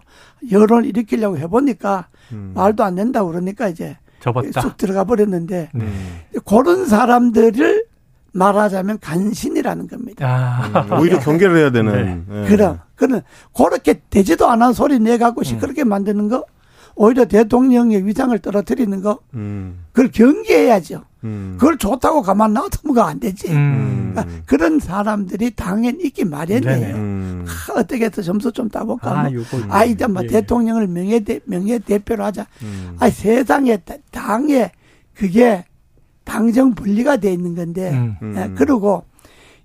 여론을 0.52 0.86
일으키려고 0.86 1.40
해보니까 1.40 2.08
음. 2.34 2.52
말도 2.54 2.84
안 2.84 2.94
된다 2.94 3.24
그러니까 3.26 3.68
이제 3.68 3.98
접었다. 4.20 4.62
쑥 4.62 4.78
들어가 4.78 5.06
버렸는데 5.06 5.72
네. 5.74 5.86
그런 6.46 6.86
사람들을 6.86 7.91
말하자면 8.34 9.00
간신이라는 9.00 9.88
겁니다. 9.88 10.70
아, 10.74 10.82
음. 10.82 11.00
오히려 11.00 11.20
경계를 11.20 11.58
해야 11.58 11.70
되는. 11.72 12.26
예. 12.32 12.48
그럼 12.48 12.80
그는 12.96 13.22
그렇게 13.56 14.02
되지도 14.10 14.50
않은 14.50 14.74
소리 14.74 14.96
음. 14.96 15.04
내갖고 15.04 15.44
시끄럽게 15.44 15.84
만드는 15.84 16.30
거 16.30 16.46
오히려 16.96 17.26
대통령의 17.26 18.06
위상을 18.06 18.38
떨어뜨리는 18.40 19.02
거 19.02 19.20
음. 19.34 19.86
그걸 19.92 20.12
경계해야죠. 20.12 21.04
음. 21.24 21.56
그걸 21.60 21.78
좋다고 21.78 22.22
가만 22.22 22.54
놔두면 22.54 22.98
안 23.06 23.20
되지. 23.20 23.52
음. 23.52 24.12
그러니까 24.14 24.44
그런 24.46 24.80
사람들이 24.80 25.52
당연 25.56 26.00
있기 26.02 26.26
마련이에요. 26.26 26.96
음. 26.96 27.46
하, 27.48 27.74
어떻게 27.80 28.06
해서 28.06 28.22
점수 28.22 28.52
좀 28.52 28.70
따볼까? 28.70 29.10
아, 29.20 29.30
뭐. 29.30 29.42
아, 29.70 29.84
이제 29.86 30.06
뭐 30.08 30.24
예. 30.24 30.28
대통령을 30.28 30.88
명예대, 30.88 31.42
명예 31.46 31.80
대표로 31.80 32.24
하자. 32.26 32.46
음. 32.64 32.96
아, 33.00 33.10
세상에, 33.10 33.78
다- 33.78 33.96
당에 34.12 34.72
그게 35.14 35.64
당정 36.24 36.74
분리가 36.74 37.18
돼 37.18 37.32
있는 37.32 37.56
건데, 37.56 37.92
음. 37.92 38.16
음. 38.22 38.36
예, 38.38 38.52
그리고 38.56 39.04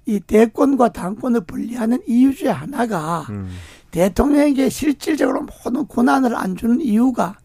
이 0.07 0.21
대권과 0.21 0.91
당권을 0.91 1.43
분리하는 1.43 2.01
이유 2.07 2.35
중에 2.35 2.51
하나가 2.51 3.27
음. 3.31 3.49
대통령에게 3.91 4.69
실질적으로 4.69 5.47
모든 5.65 5.87
권한을 5.89 6.37
안 6.37 6.57
주는 6.57 6.81
이유가 6.81 7.37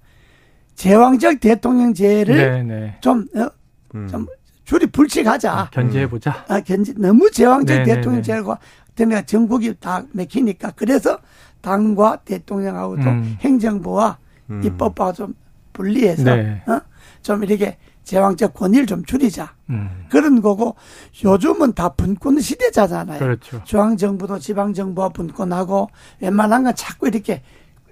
제왕적 0.76 1.40
대통령제를 1.40 2.36
네, 2.36 2.64
네. 2.64 2.98
좀, 3.02 3.28
어, 3.36 3.50
음. 3.96 4.08
좀 4.08 4.28
줄이 4.66 4.86
불칙하자. 4.86 5.70
견제해 5.72 6.08
보자. 6.08 6.46
아, 6.48 6.60
견지 6.62 6.94
너무 6.98 7.30
제왕적 7.30 7.78
네네네. 7.78 7.96
대통령제가 7.96 8.58
되니까 8.96 9.22
전국이 9.24 9.74
다 9.80 10.04
맥히니까 10.12 10.72
그래서 10.76 11.20
당과 11.62 12.18
대통령하고도 12.26 13.02
음. 13.02 13.38
행정부와 13.42 14.18
음. 14.50 14.62
입법부와 14.64 15.14
좀 15.14 15.34
분리해서 15.74 16.36
네. 16.36 16.64
어? 16.68 16.82
좀 17.22 17.44
이렇게 17.44 17.78
제왕적 18.04 18.54
권위를 18.54 18.86
좀 18.86 19.06
줄이자 19.06 19.54
음. 19.70 20.06
그런 20.10 20.42
거고 20.42 20.76
요즘은 21.24 21.74
다 21.74 21.90
분권 21.90 22.40
시대잖아요. 22.40 23.20
그렇죠. 23.20 23.62
중앙정부도 23.64 24.40
지방정부와 24.40 25.10
분권하고 25.10 25.90
웬만한 26.20 26.64
건 26.64 26.76
자꾸 26.76 27.08
이렇게 27.08 27.42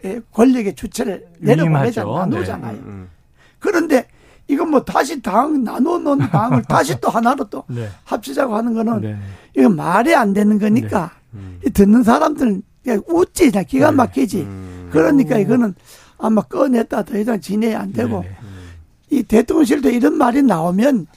예, 0.06 0.22
권력의 0.32 0.76
주체를 0.76 1.28
내려보내자 1.40 2.06
위임하죠. 2.06 2.32
나누잖아요. 2.32 2.78
음. 2.78 3.10
그런데 3.60 4.08
이건 4.48 4.72
뭐 4.72 4.84
다시 4.84 5.22
당 5.22 5.64
나눠 5.64 6.00
놓은 6.00 6.20
당을 6.30 6.64
다시 6.68 7.00
또 7.00 7.10
하나로 7.10 7.46
또 7.50 7.64
네. 7.68 7.90
합치자고 8.06 8.56
하는 8.56 8.74
거는 8.74 9.02
네. 9.02 9.18
이건 9.56 9.76
말이 9.76 10.16
안 10.16 10.34
되는 10.34 10.58
거니까 10.58 11.12
음. 11.34 11.60
이 11.66 11.70
듣는 11.70 12.04
사람들은 12.04 12.64
그냥 12.84 13.02
웃지 13.08 13.52
그냥 13.52 13.66
기가 13.68 13.92
네. 13.92 13.98
막히지. 13.98 14.42
음. 14.42 14.90
그러니까 14.92 15.38
이거는 15.38 15.76
아마 16.18 16.42
꺼냈다 16.42 17.04
더 17.04 17.18
이상 17.18 17.40
진행이 17.40 17.76
안 17.76 17.94
되고 17.94 18.22
네네. 18.22 18.36
이 19.12 19.24
대통령실도 19.24 19.90
이런 19.90 20.18
말이 20.18 20.42
나오면 20.44 21.08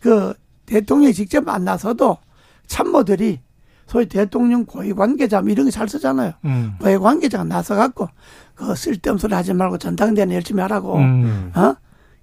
그 0.00 0.34
대통령이 0.66 1.14
직접 1.14 1.44
만나서도 1.44 2.18
참모들이 2.66 3.40
소위 3.86 4.06
대통령 4.06 4.66
고위 4.66 4.92
관계자 4.92 5.40
뭐 5.40 5.50
이런 5.50 5.64
거잘 5.66 5.88
쓰잖아요. 5.88 6.32
음. 6.44 6.74
고위 6.78 6.98
관계자가 6.98 7.44
나서 7.44 7.74
갖고 7.74 8.08
그 8.54 8.74
쓸데없는 8.74 9.18
소리 9.18 9.34
하지 9.34 9.54
말고 9.54 9.78
전당대회는 9.78 10.34
열심히 10.34 10.60
하라고. 10.60 10.96
음. 10.98 11.52
어? 11.54 11.74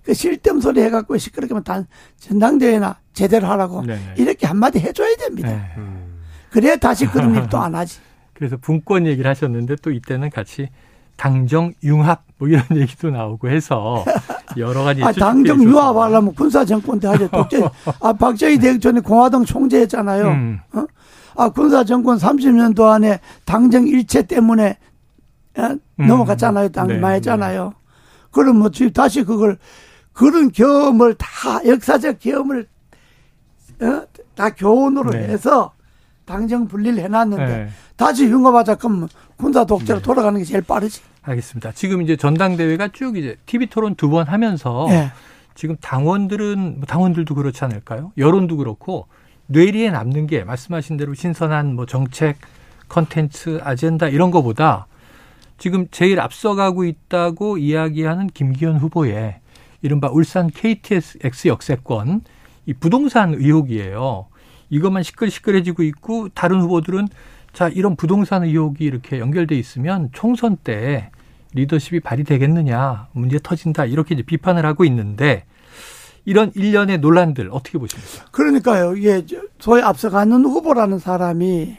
그 0.04 0.14
쓸데없는 0.14 0.62
소리 0.62 0.82
해갖고 0.82 1.18
시끄럽게 1.18 1.56
단 1.64 1.88
전당대회나 2.20 3.00
제대로 3.14 3.48
하라고 3.48 3.82
네네. 3.82 4.16
이렇게 4.18 4.46
한마디 4.46 4.80
해줘야 4.80 5.16
됩니다. 5.16 5.50
네. 5.50 5.74
음. 5.78 6.22
그래야 6.52 6.76
다시 6.76 7.08
그런 7.08 7.34
일또 7.34 7.58
안 7.60 7.74
하지. 7.74 8.00
그래서 8.34 8.58
분권 8.58 9.08
얘기를 9.08 9.30
하셨는데 9.30 9.78
또 9.82 9.92
이때는 9.92 10.30
같이 10.30 10.70
당정 11.16 11.74
융합 11.84 12.24
뭐 12.38 12.48
이런 12.48 12.64
얘기도 12.76 13.10
나오고 13.10 13.50
해서 13.50 14.06
여러 14.58 14.84
가지 14.84 15.04
아, 15.04 15.12
당정 15.12 15.56
있었습니다. 15.58 15.72
유합하려면 15.72 16.34
군사 16.36 16.64
정권 16.66 17.00
때 17.00 17.08
하죠. 17.08 17.28
독재, 17.30 17.62
아, 18.02 18.14
박정희 18.14 18.60
대전에 18.60 19.00
공화당 19.00 19.44
총재했잖아요. 19.46 20.28
음. 20.28 20.60
어? 20.74 20.86
아, 21.38 21.50
군사 21.50 21.84
정권 21.84 22.18
30년도 22.18 22.84
안에 22.90 23.20
당정 23.46 23.88
일체 23.88 24.22
때문에 24.24 24.78
어? 25.58 25.70
음. 26.00 26.08
넘어갔잖아요. 26.08 26.70
당 26.70 26.88
네, 26.88 26.98
망했잖아요. 26.98 27.74
그럼 28.32 28.60
뭐 28.60 28.70
다시 28.94 29.24
그걸 29.24 29.58
그런 30.14 30.52
경험을 30.52 31.16
다 31.16 31.28
역사적 31.66 32.20
경험을 32.20 32.68
어? 33.82 34.02
다 34.36 34.50
교훈으로 34.50 35.12
네. 35.12 35.20
해서 35.28 35.72
당정 36.26 36.68
분리를 36.68 36.98
해놨는데 37.00 37.46
네. 37.46 37.70
다시 37.96 38.26
융합하자 38.26 38.76
그러면 38.76 39.08
군사 39.38 39.64
독재로 39.64 40.02
돌아가는 40.02 40.38
게 40.40 40.46
제일 40.46 40.62
빠르지. 40.62 41.02
알겠습니다. 41.26 41.72
지금 41.74 42.02
이제 42.02 42.16
전당대회가 42.16 42.90
쭉 42.90 43.18
이제 43.18 43.36
TV 43.46 43.68
토론 43.68 43.96
두 43.96 44.10
번 44.10 44.28
하면서 44.28 44.88
예. 44.90 45.12
지금 45.56 45.76
당원들은 45.82 46.76
뭐 46.78 46.86
당원들도 46.86 47.34
그렇지 47.34 47.64
않을까요? 47.64 48.12
여론도 48.18 48.58
그렇고 48.58 49.08
뇌리에 49.48 49.90
남는 49.92 50.28
게 50.28 50.44
말씀하신 50.44 50.98
대로 50.98 51.14
신선한 51.14 51.76
뭐 51.76 51.86
정책, 51.86 52.38
컨텐츠, 52.90 53.62
아젠다 53.64 54.08
이런 54.10 54.32
거보다 54.32 54.88
지금 55.58 55.88
제일 55.92 56.20
앞서가고 56.20 56.84
있다고 56.84 57.58
이야기하는 57.58 58.28
김기현 58.28 58.78
후보의 58.78 59.40
이른바 59.82 60.10
울산 60.12 60.50
KTX 60.50 61.48
역세권 61.48 62.22
이 62.66 62.74
부동산 62.74 63.34
의혹이에요. 63.34 64.28
이것만 64.70 65.04
시끌시끌해지고 65.04 65.84
있고 65.84 66.30
다른 66.30 66.60
후보들은 66.62 67.08
자 67.54 67.70
이런 67.70 67.96
부동산 67.96 68.44
의혹이 68.44 68.84
이렇게 68.84 69.20
연결돼 69.20 69.56
있으면 69.58 70.10
총선 70.12 70.58
때 70.58 71.10
리더십이 71.56 72.02
발휘되겠느냐 72.02 73.08
문제 73.14 73.40
터진다 73.42 73.86
이렇게 73.86 74.14
이제 74.14 74.24
비판을 74.24 74.66
하고 74.66 74.86
있는데 74.86 75.46
이런 76.26 76.52
일련의 76.54 77.00
논란들 77.00 77.50
어떻게 77.52 77.78
보십니까? 77.78 78.26
그러니까요. 78.32 78.96
이게 78.96 79.26
저- 79.26 79.38
소위 79.60 79.82
앞서가는 79.82 80.44
후보라는 80.44 81.00
사람이 81.00 81.78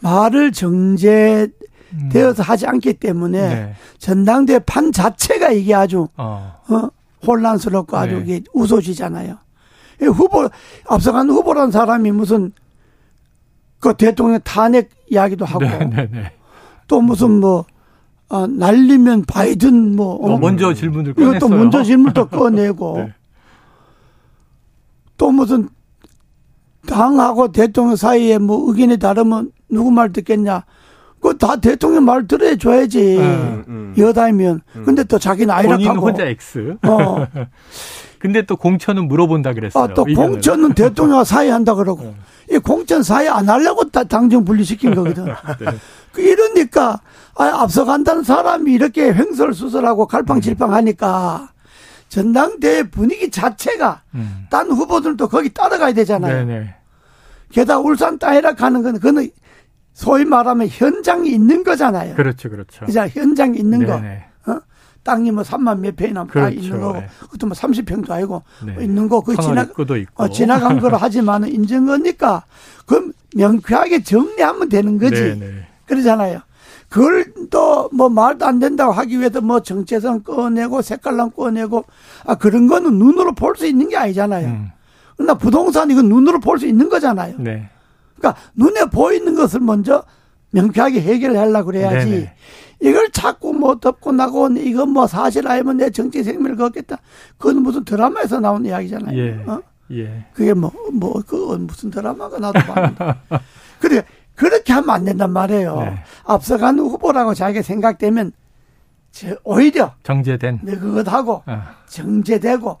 말을 0.00 0.50
정제되어서 0.52 2.42
하지 2.42 2.66
않기 2.66 2.94
때문에 2.94 3.54
네. 3.54 3.74
전당대 3.98 4.58
판 4.60 4.92
자체가 4.92 5.50
이게 5.52 5.74
아주 5.74 6.08
어. 6.16 6.58
어? 6.68 6.88
혼란스럽고 7.26 7.96
아주 7.96 8.16
네. 8.16 8.20
이게 8.22 8.40
우소지잖아요. 8.54 9.36
이 10.02 10.04
후보 10.06 10.48
앞서가는 10.88 11.30
후보라는 11.32 11.70
사람이 11.70 12.10
무슨 12.12 12.52
그 13.78 13.94
대통령 13.94 14.40
탄핵 14.42 14.88
이야기도 15.10 15.44
하고 15.44 15.60
네, 15.60 15.78
네, 15.84 16.08
네. 16.10 16.32
또 16.88 17.02
무슨 17.02 17.40
뭐 17.40 17.66
어, 18.30 18.46
날리면 18.46 19.24
바이든 19.26 19.96
뭐 19.96 20.14
어, 20.14 20.34
어? 20.34 20.38
먼저 20.38 20.72
질문을 20.72 21.14
꺼냈어요. 21.14 21.36
이것도 21.36 21.48
문제 21.48 21.82
질문도 21.82 22.28
꺼내고 22.30 22.96
네. 22.98 23.14
또 25.16 25.32
무슨 25.32 25.68
당하고 26.86 27.50
대통령 27.52 27.96
사이에 27.96 28.38
뭐 28.38 28.70
의견이 28.70 28.98
다르면 28.98 29.50
누구 29.68 29.90
말 29.90 30.12
듣겠냐? 30.12 30.64
그거 31.20 31.34
다 31.34 31.56
대통령 31.56 32.04
말 32.04 32.26
들어 32.26 32.56
줘야지. 32.56 33.18
음, 33.18 33.64
음. 33.68 33.94
여당이면. 33.98 34.62
근데 34.86 35.04
또 35.04 35.18
자기는 35.18 35.52
아이락하고. 35.52 36.06
혼자 36.06 36.24
X. 36.24 36.76
어. 36.82 37.26
근데 38.18 38.42
또 38.42 38.56
공천은 38.56 39.06
물어본다 39.08 39.52
그랬어요. 39.52 39.84
아, 39.84 39.94
또 39.94 40.04
의견을. 40.06 40.30
공천은 40.30 40.72
대통령과 40.74 41.24
사이한다 41.24 41.74
그러고. 41.74 42.04
네. 42.04 42.56
이 42.56 42.58
공천 42.58 43.02
사이 43.02 43.28
안 43.28 43.48
하려고 43.48 43.90
다 43.90 44.04
당정 44.04 44.44
분리시킨 44.44 44.94
거거든. 44.94 45.26
네. 45.60 45.66
그 46.12 46.22
이러니까 46.22 47.00
아, 47.36 47.44
앞서간다는 47.62 48.22
사람이 48.22 48.72
이렇게 48.72 49.12
횡설수설하고 49.12 50.06
갈팡질팡 50.06 50.72
하니까 50.72 51.50
전당대회 52.08 52.90
분위기 52.90 53.30
자체가 53.30 54.02
음. 54.14 54.46
딴 54.50 54.70
후보들도 54.70 55.28
거기 55.28 55.52
따라가야 55.52 55.92
되잖아요. 55.92 56.44
네네. 56.44 56.74
게다가 57.52 57.80
울산 57.80 58.18
따이락 58.18 58.62
하는 58.62 58.82
건 58.82 58.94
그거는 58.94 59.30
소위 59.92 60.24
말하면 60.24 60.68
현장이 60.68 61.30
있는 61.30 61.62
거잖아요. 61.62 62.14
그렇죠, 62.16 62.48
그렇죠. 62.50 62.84
그죠? 62.84 63.00
현장이 63.00 63.58
있는 63.58 63.86
거. 63.86 63.96
네네. 64.00 64.24
어? 64.46 64.60
땅이 65.02 65.30
뭐 65.30 65.42
3만 65.42 65.78
몇 65.78 65.96
평이나 65.96 66.24
다 66.24 66.32
그렇죠. 66.32 66.54
있는 66.54 66.80
거고. 66.80 67.00
네. 67.00 67.06
그것도 67.20 67.46
뭐 67.46 67.54
30평도 67.56 68.10
아니고 68.10 68.42
네. 68.66 68.72
뭐 68.72 68.82
있는 68.82 69.08
거. 69.08 69.20
그 69.20 69.36
지나. 69.36 69.66
어, 70.14 70.28
지나간 70.28 70.80
거로 70.80 70.96
하지만 71.00 71.46
인정 71.46 71.86
거니까 71.86 72.44
그럼 72.86 73.12
명쾌하게 73.36 74.02
정리하면 74.02 74.68
되는 74.68 74.98
거지. 74.98 75.38
네네. 75.38 75.66
그러잖아요. 75.86 76.40
그걸 76.90 77.32
또 77.50 77.88
뭐 77.92 78.08
말도 78.08 78.44
안 78.46 78.58
된다고 78.58 78.92
하기 78.92 79.18
위해서 79.18 79.40
뭐 79.40 79.60
정체성 79.60 80.22
꺼내고 80.22 80.82
색깔랑 80.82 81.30
꺼내고 81.32 81.84
아 82.24 82.34
그런 82.34 82.66
거는 82.66 82.98
눈으로 82.98 83.32
볼 83.32 83.56
수 83.56 83.66
있는 83.66 83.88
게 83.88 83.96
아니잖아요. 83.96 84.46
음. 84.48 84.68
그러나 85.16 85.34
부동산 85.34 85.90
이건 85.90 86.08
눈으로 86.08 86.40
볼 86.40 86.58
수 86.58 86.66
있는 86.66 86.88
거잖아요. 86.88 87.36
네. 87.38 87.68
그러니까 88.18 88.40
눈에 88.54 88.84
보이는 88.86 89.34
것을 89.34 89.60
먼저 89.60 90.04
명쾌하게 90.50 91.00
해결하려고 91.00 91.66
그래야지. 91.66 92.10
네네. 92.10 92.34
이걸 92.82 93.10
자꾸 93.10 93.52
뭐 93.54 93.76
덮고 93.76 94.12
나고 94.12 94.48
이건 94.56 94.90
뭐 94.90 95.06
사실 95.06 95.46
알면 95.46 95.76
내 95.78 95.90
정치 95.90 96.22
생명을 96.24 96.56
걷겠다. 96.56 96.98
그건 97.38 97.62
무슨 97.62 97.84
드라마에서 97.84 98.40
나온 98.40 98.64
이야기잖아요. 98.66 99.16
예. 99.18 99.44
어? 99.46 99.60
예. 99.92 100.24
그게 100.32 100.54
뭐, 100.54 100.72
뭐, 100.92 101.20
그 101.26 101.34
무슨 101.60 101.90
드라마가 101.90 102.38
나도 102.38 102.60
봤는데. 102.60 103.14
그래, 103.80 104.02
그렇게 104.40 104.72
하면 104.72 104.88
안 104.88 105.04
된단 105.04 105.32
말이에요. 105.32 105.80
네. 105.80 106.02
앞서가는 106.24 106.82
후보라고 106.82 107.34
자기가 107.34 107.60
생각되면, 107.62 108.32
저 109.12 109.36
오히려 109.44 109.92
정제된. 110.02 110.60
느긋하고 110.62 111.42
아. 111.44 111.74
정제되고, 111.86 112.78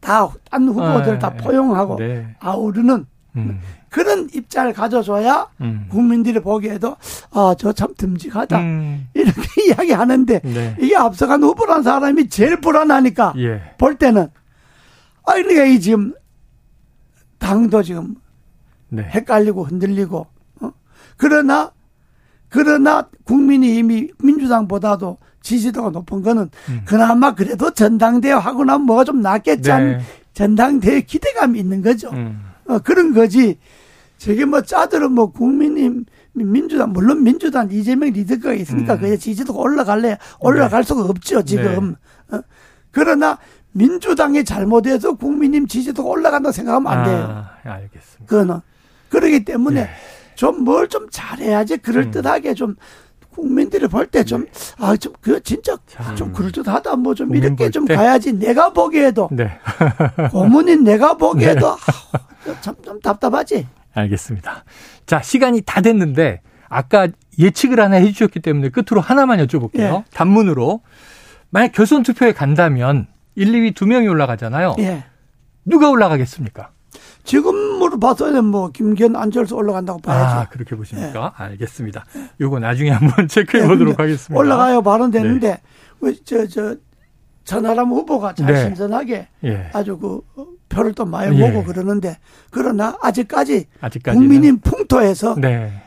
다, 0.00 0.28
딴 0.50 0.68
후보들 0.68 1.14
아, 1.14 1.18
다 1.18 1.30
포용하고, 1.30 1.96
네. 1.96 2.36
아우르는 2.40 3.06
음. 3.36 3.60
그런 3.88 4.28
입장을 4.34 4.70
가져줘야 4.74 5.48
음. 5.62 5.86
국민들이 5.88 6.40
보기에도, 6.40 6.96
아, 7.30 7.54
저 7.58 7.72
참 7.72 7.94
듬직하다. 7.96 8.58
음. 8.58 9.08
이렇게 9.14 9.40
이야기하는데, 9.66 10.40
네. 10.40 10.76
이게 10.78 10.94
앞서간 10.94 11.42
후보란 11.42 11.82
사람이 11.82 12.28
제일 12.28 12.60
불안하니까, 12.60 13.32
예. 13.38 13.62
볼 13.78 13.96
때는, 13.96 14.28
아, 15.24 15.32
그러니까 15.32 15.64
이 15.64 15.80
지금, 15.80 16.12
당도 17.38 17.82
지금 17.82 18.16
네. 18.90 19.04
헷갈리고 19.04 19.64
흔들리고, 19.64 20.18
어? 20.18 20.26
그러나, 21.18 21.72
그러나 22.48 23.06
국민이 23.24 23.76
이미 23.76 24.08
민주당보다도 24.22 25.18
지지도가 25.42 25.90
높은 25.90 26.22
거는 26.22 26.50
음. 26.70 26.82
그나마 26.86 27.34
그래도 27.34 27.70
전당대회 27.70 28.32
하고 28.32 28.64
나면 28.64 28.86
뭐가 28.86 29.04
좀 29.04 29.20
낫겠지 29.20 29.68
네. 29.68 30.00
전당대회 30.32 31.02
기대감이 31.02 31.58
있는 31.58 31.82
거죠. 31.82 32.08
음. 32.10 32.40
어, 32.66 32.78
그런 32.78 33.12
거지. 33.12 33.58
저게 34.16 34.44
뭐 34.44 34.62
짜들은 34.62 35.12
뭐 35.12 35.30
국민이 35.30 35.90
민주당 36.32 36.92
물론 36.92 37.22
민주당 37.22 37.68
이재명 37.70 38.10
리더가 38.10 38.54
있으니까 38.54 38.94
음. 38.94 39.00
그게 39.00 39.16
지지도가 39.16 39.60
올라갈래 39.60 40.18
올라갈 40.40 40.84
수가 40.84 41.02
없죠 41.02 41.42
지금. 41.42 41.96
어? 42.30 42.40
그러나 42.90 43.38
민주당이 43.72 44.44
잘못해서 44.44 45.14
국민님 45.14 45.66
지지도가 45.66 46.08
올라간다 46.08 46.52
생각하면 46.52 46.92
안 46.92 47.04
돼요. 47.04 47.46
아, 47.64 47.72
알겠습니다. 47.72 48.24
그거는 48.26 48.60
그러기 49.08 49.44
때문에 49.44 49.82
네. 49.82 49.90
좀 50.38 50.64
뭘 50.64 50.88
좀 50.88 51.06
잘해야지 51.10 51.78
그럴 51.78 52.10
듯하게 52.10 52.54
좀 52.54 52.76
국민들이 53.34 53.86
볼 53.88 54.06
때 54.10 54.22
좀 54.24 54.46
아 54.78 54.96
좀 54.96 55.12
그 55.20 55.40
진짜 55.42 55.76
네. 55.76 55.94
자. 55.96 56.14
좀 56.14 56.32
그럴 56.32 56.50
듯하다 56.52 56.96
뭐 56.96 57.14
좀 57.14 57.34
이렇게 57.34 57.56
볼좀 57.64 57.86
때. 57.86 57.96
가야지 57.96 58.32
내가 58.32 58.72
보기에도 58.72 59.28
네. 59.32 59.58
고문인 60.30 60.84
내가 60.84 61.14
보기에도 61.16 61.76
참좀 62.60 63.00
답답하지. 63.00 63.66
알겠습니다. 63.94 64.64
자, 65.06 65.20
시간이 65.22 65.62
다 65.62 65.80
됐는데 65.80 66.40
아까 66.68 67.08
예측을 67.38 67.80
하나 67.80 67.96
해주셨기 67.96 68.40
때문에 68.40 68.68
끝으로 68.68 69.00
하나만 69.00 69.38
여쭤볼게요. 69.44 69.78
예. 70.00 70.04
단문으로 70.12 70.82
만약 71.50 71.72
결선 71.72 72.02
투표에 72.02 72.32
간다면 72.32 73.06
1, 73.34 73.50
2위 73.52 73.74
두 73.74 73.86
명이 73.86 74.06
올라가잖아요. 74.08 74.76
예. 74.80 75.04
누가 75.64 75.88
올라가겠습니까? 75.90 76.70
지금으로 77.28 78.00
봐서는 78.00 78.46
뭐 78.46 78.70
김기현 78.70 79.14
안철수 79.14 79.54
올라간다고 79.54 80.00
봐야지. 80.00 80.34
아, 80.34 80.48
그렇게 80.48 80.74
보십니까? 80.74 81.34
알겠습니다. 81.36 82.06
요거 82.40 82.58
나중에 82.58 82.90
한번 82.90 83.28
체크해 83.28 83.68
보도록 83.68 83.96
예, 83.98 84.02
하겠습니다. 84.02 84.38
올라가요 84.38 84.82
발언됐는데 84.82 85.60
저저 86.24 86.76
천하람 87.44 87.90
후보가 87.90 88.34
잘 88.34 88.52
네. 88.52 88.62
신선하게 88.64 89.28
예. 89.44 89.70
아주 89.74 89.98
그 89.98 90.22
표를 90.70 90.94
또 90.94 91.04
많이 91.04 91.38
예. 91.38 91.50
모고 91.50 91.64
그러는데 91.64 92.16
그러나 92.50 92.96
아직까지 93.02 93.66
아직까지는 93.80 94.26
국민인 94.26 94.60
풍토에서 94.60 95.34
네. 95.36 95.82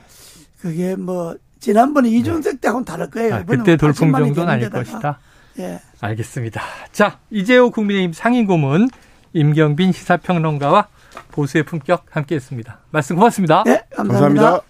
그게 0.59 0.95
뭐 0.95 1.35
지난번에 1.59 2.09
이준석 2.09 2.61
때하고는 2.61 2.85
다를 2.85 3.09
거예요. 3.09 3.35
아, 3.35 3.43
그때 3.43 3.77
돌풍 3.77 4.11
80만이 4.11 4.25
정도는 4.25 4.49
아닐 4.49 4.65
데다가. 4.69 4.83
것이다. 4.83 5.19
예. 5.59 5.79
알겠습니다. 6.01 6.61
자, 6.91 7.17
이재호 7.31 7.71
국민의힘 7.71 8.13
상임고문 8.13 8.89
임경빈 9.33 9.91
시사평론가와 9.91 10.87
보수의 11.31 11.63
품격 11.63 12.05
함께했습니다. 12.09 12.79
말씀 12.91 13.15
고맙습니다. 13.15 13.63
네, 13.65 13.83
감사합니다. 13.95 14.41
감사합니다. 14.41 14.61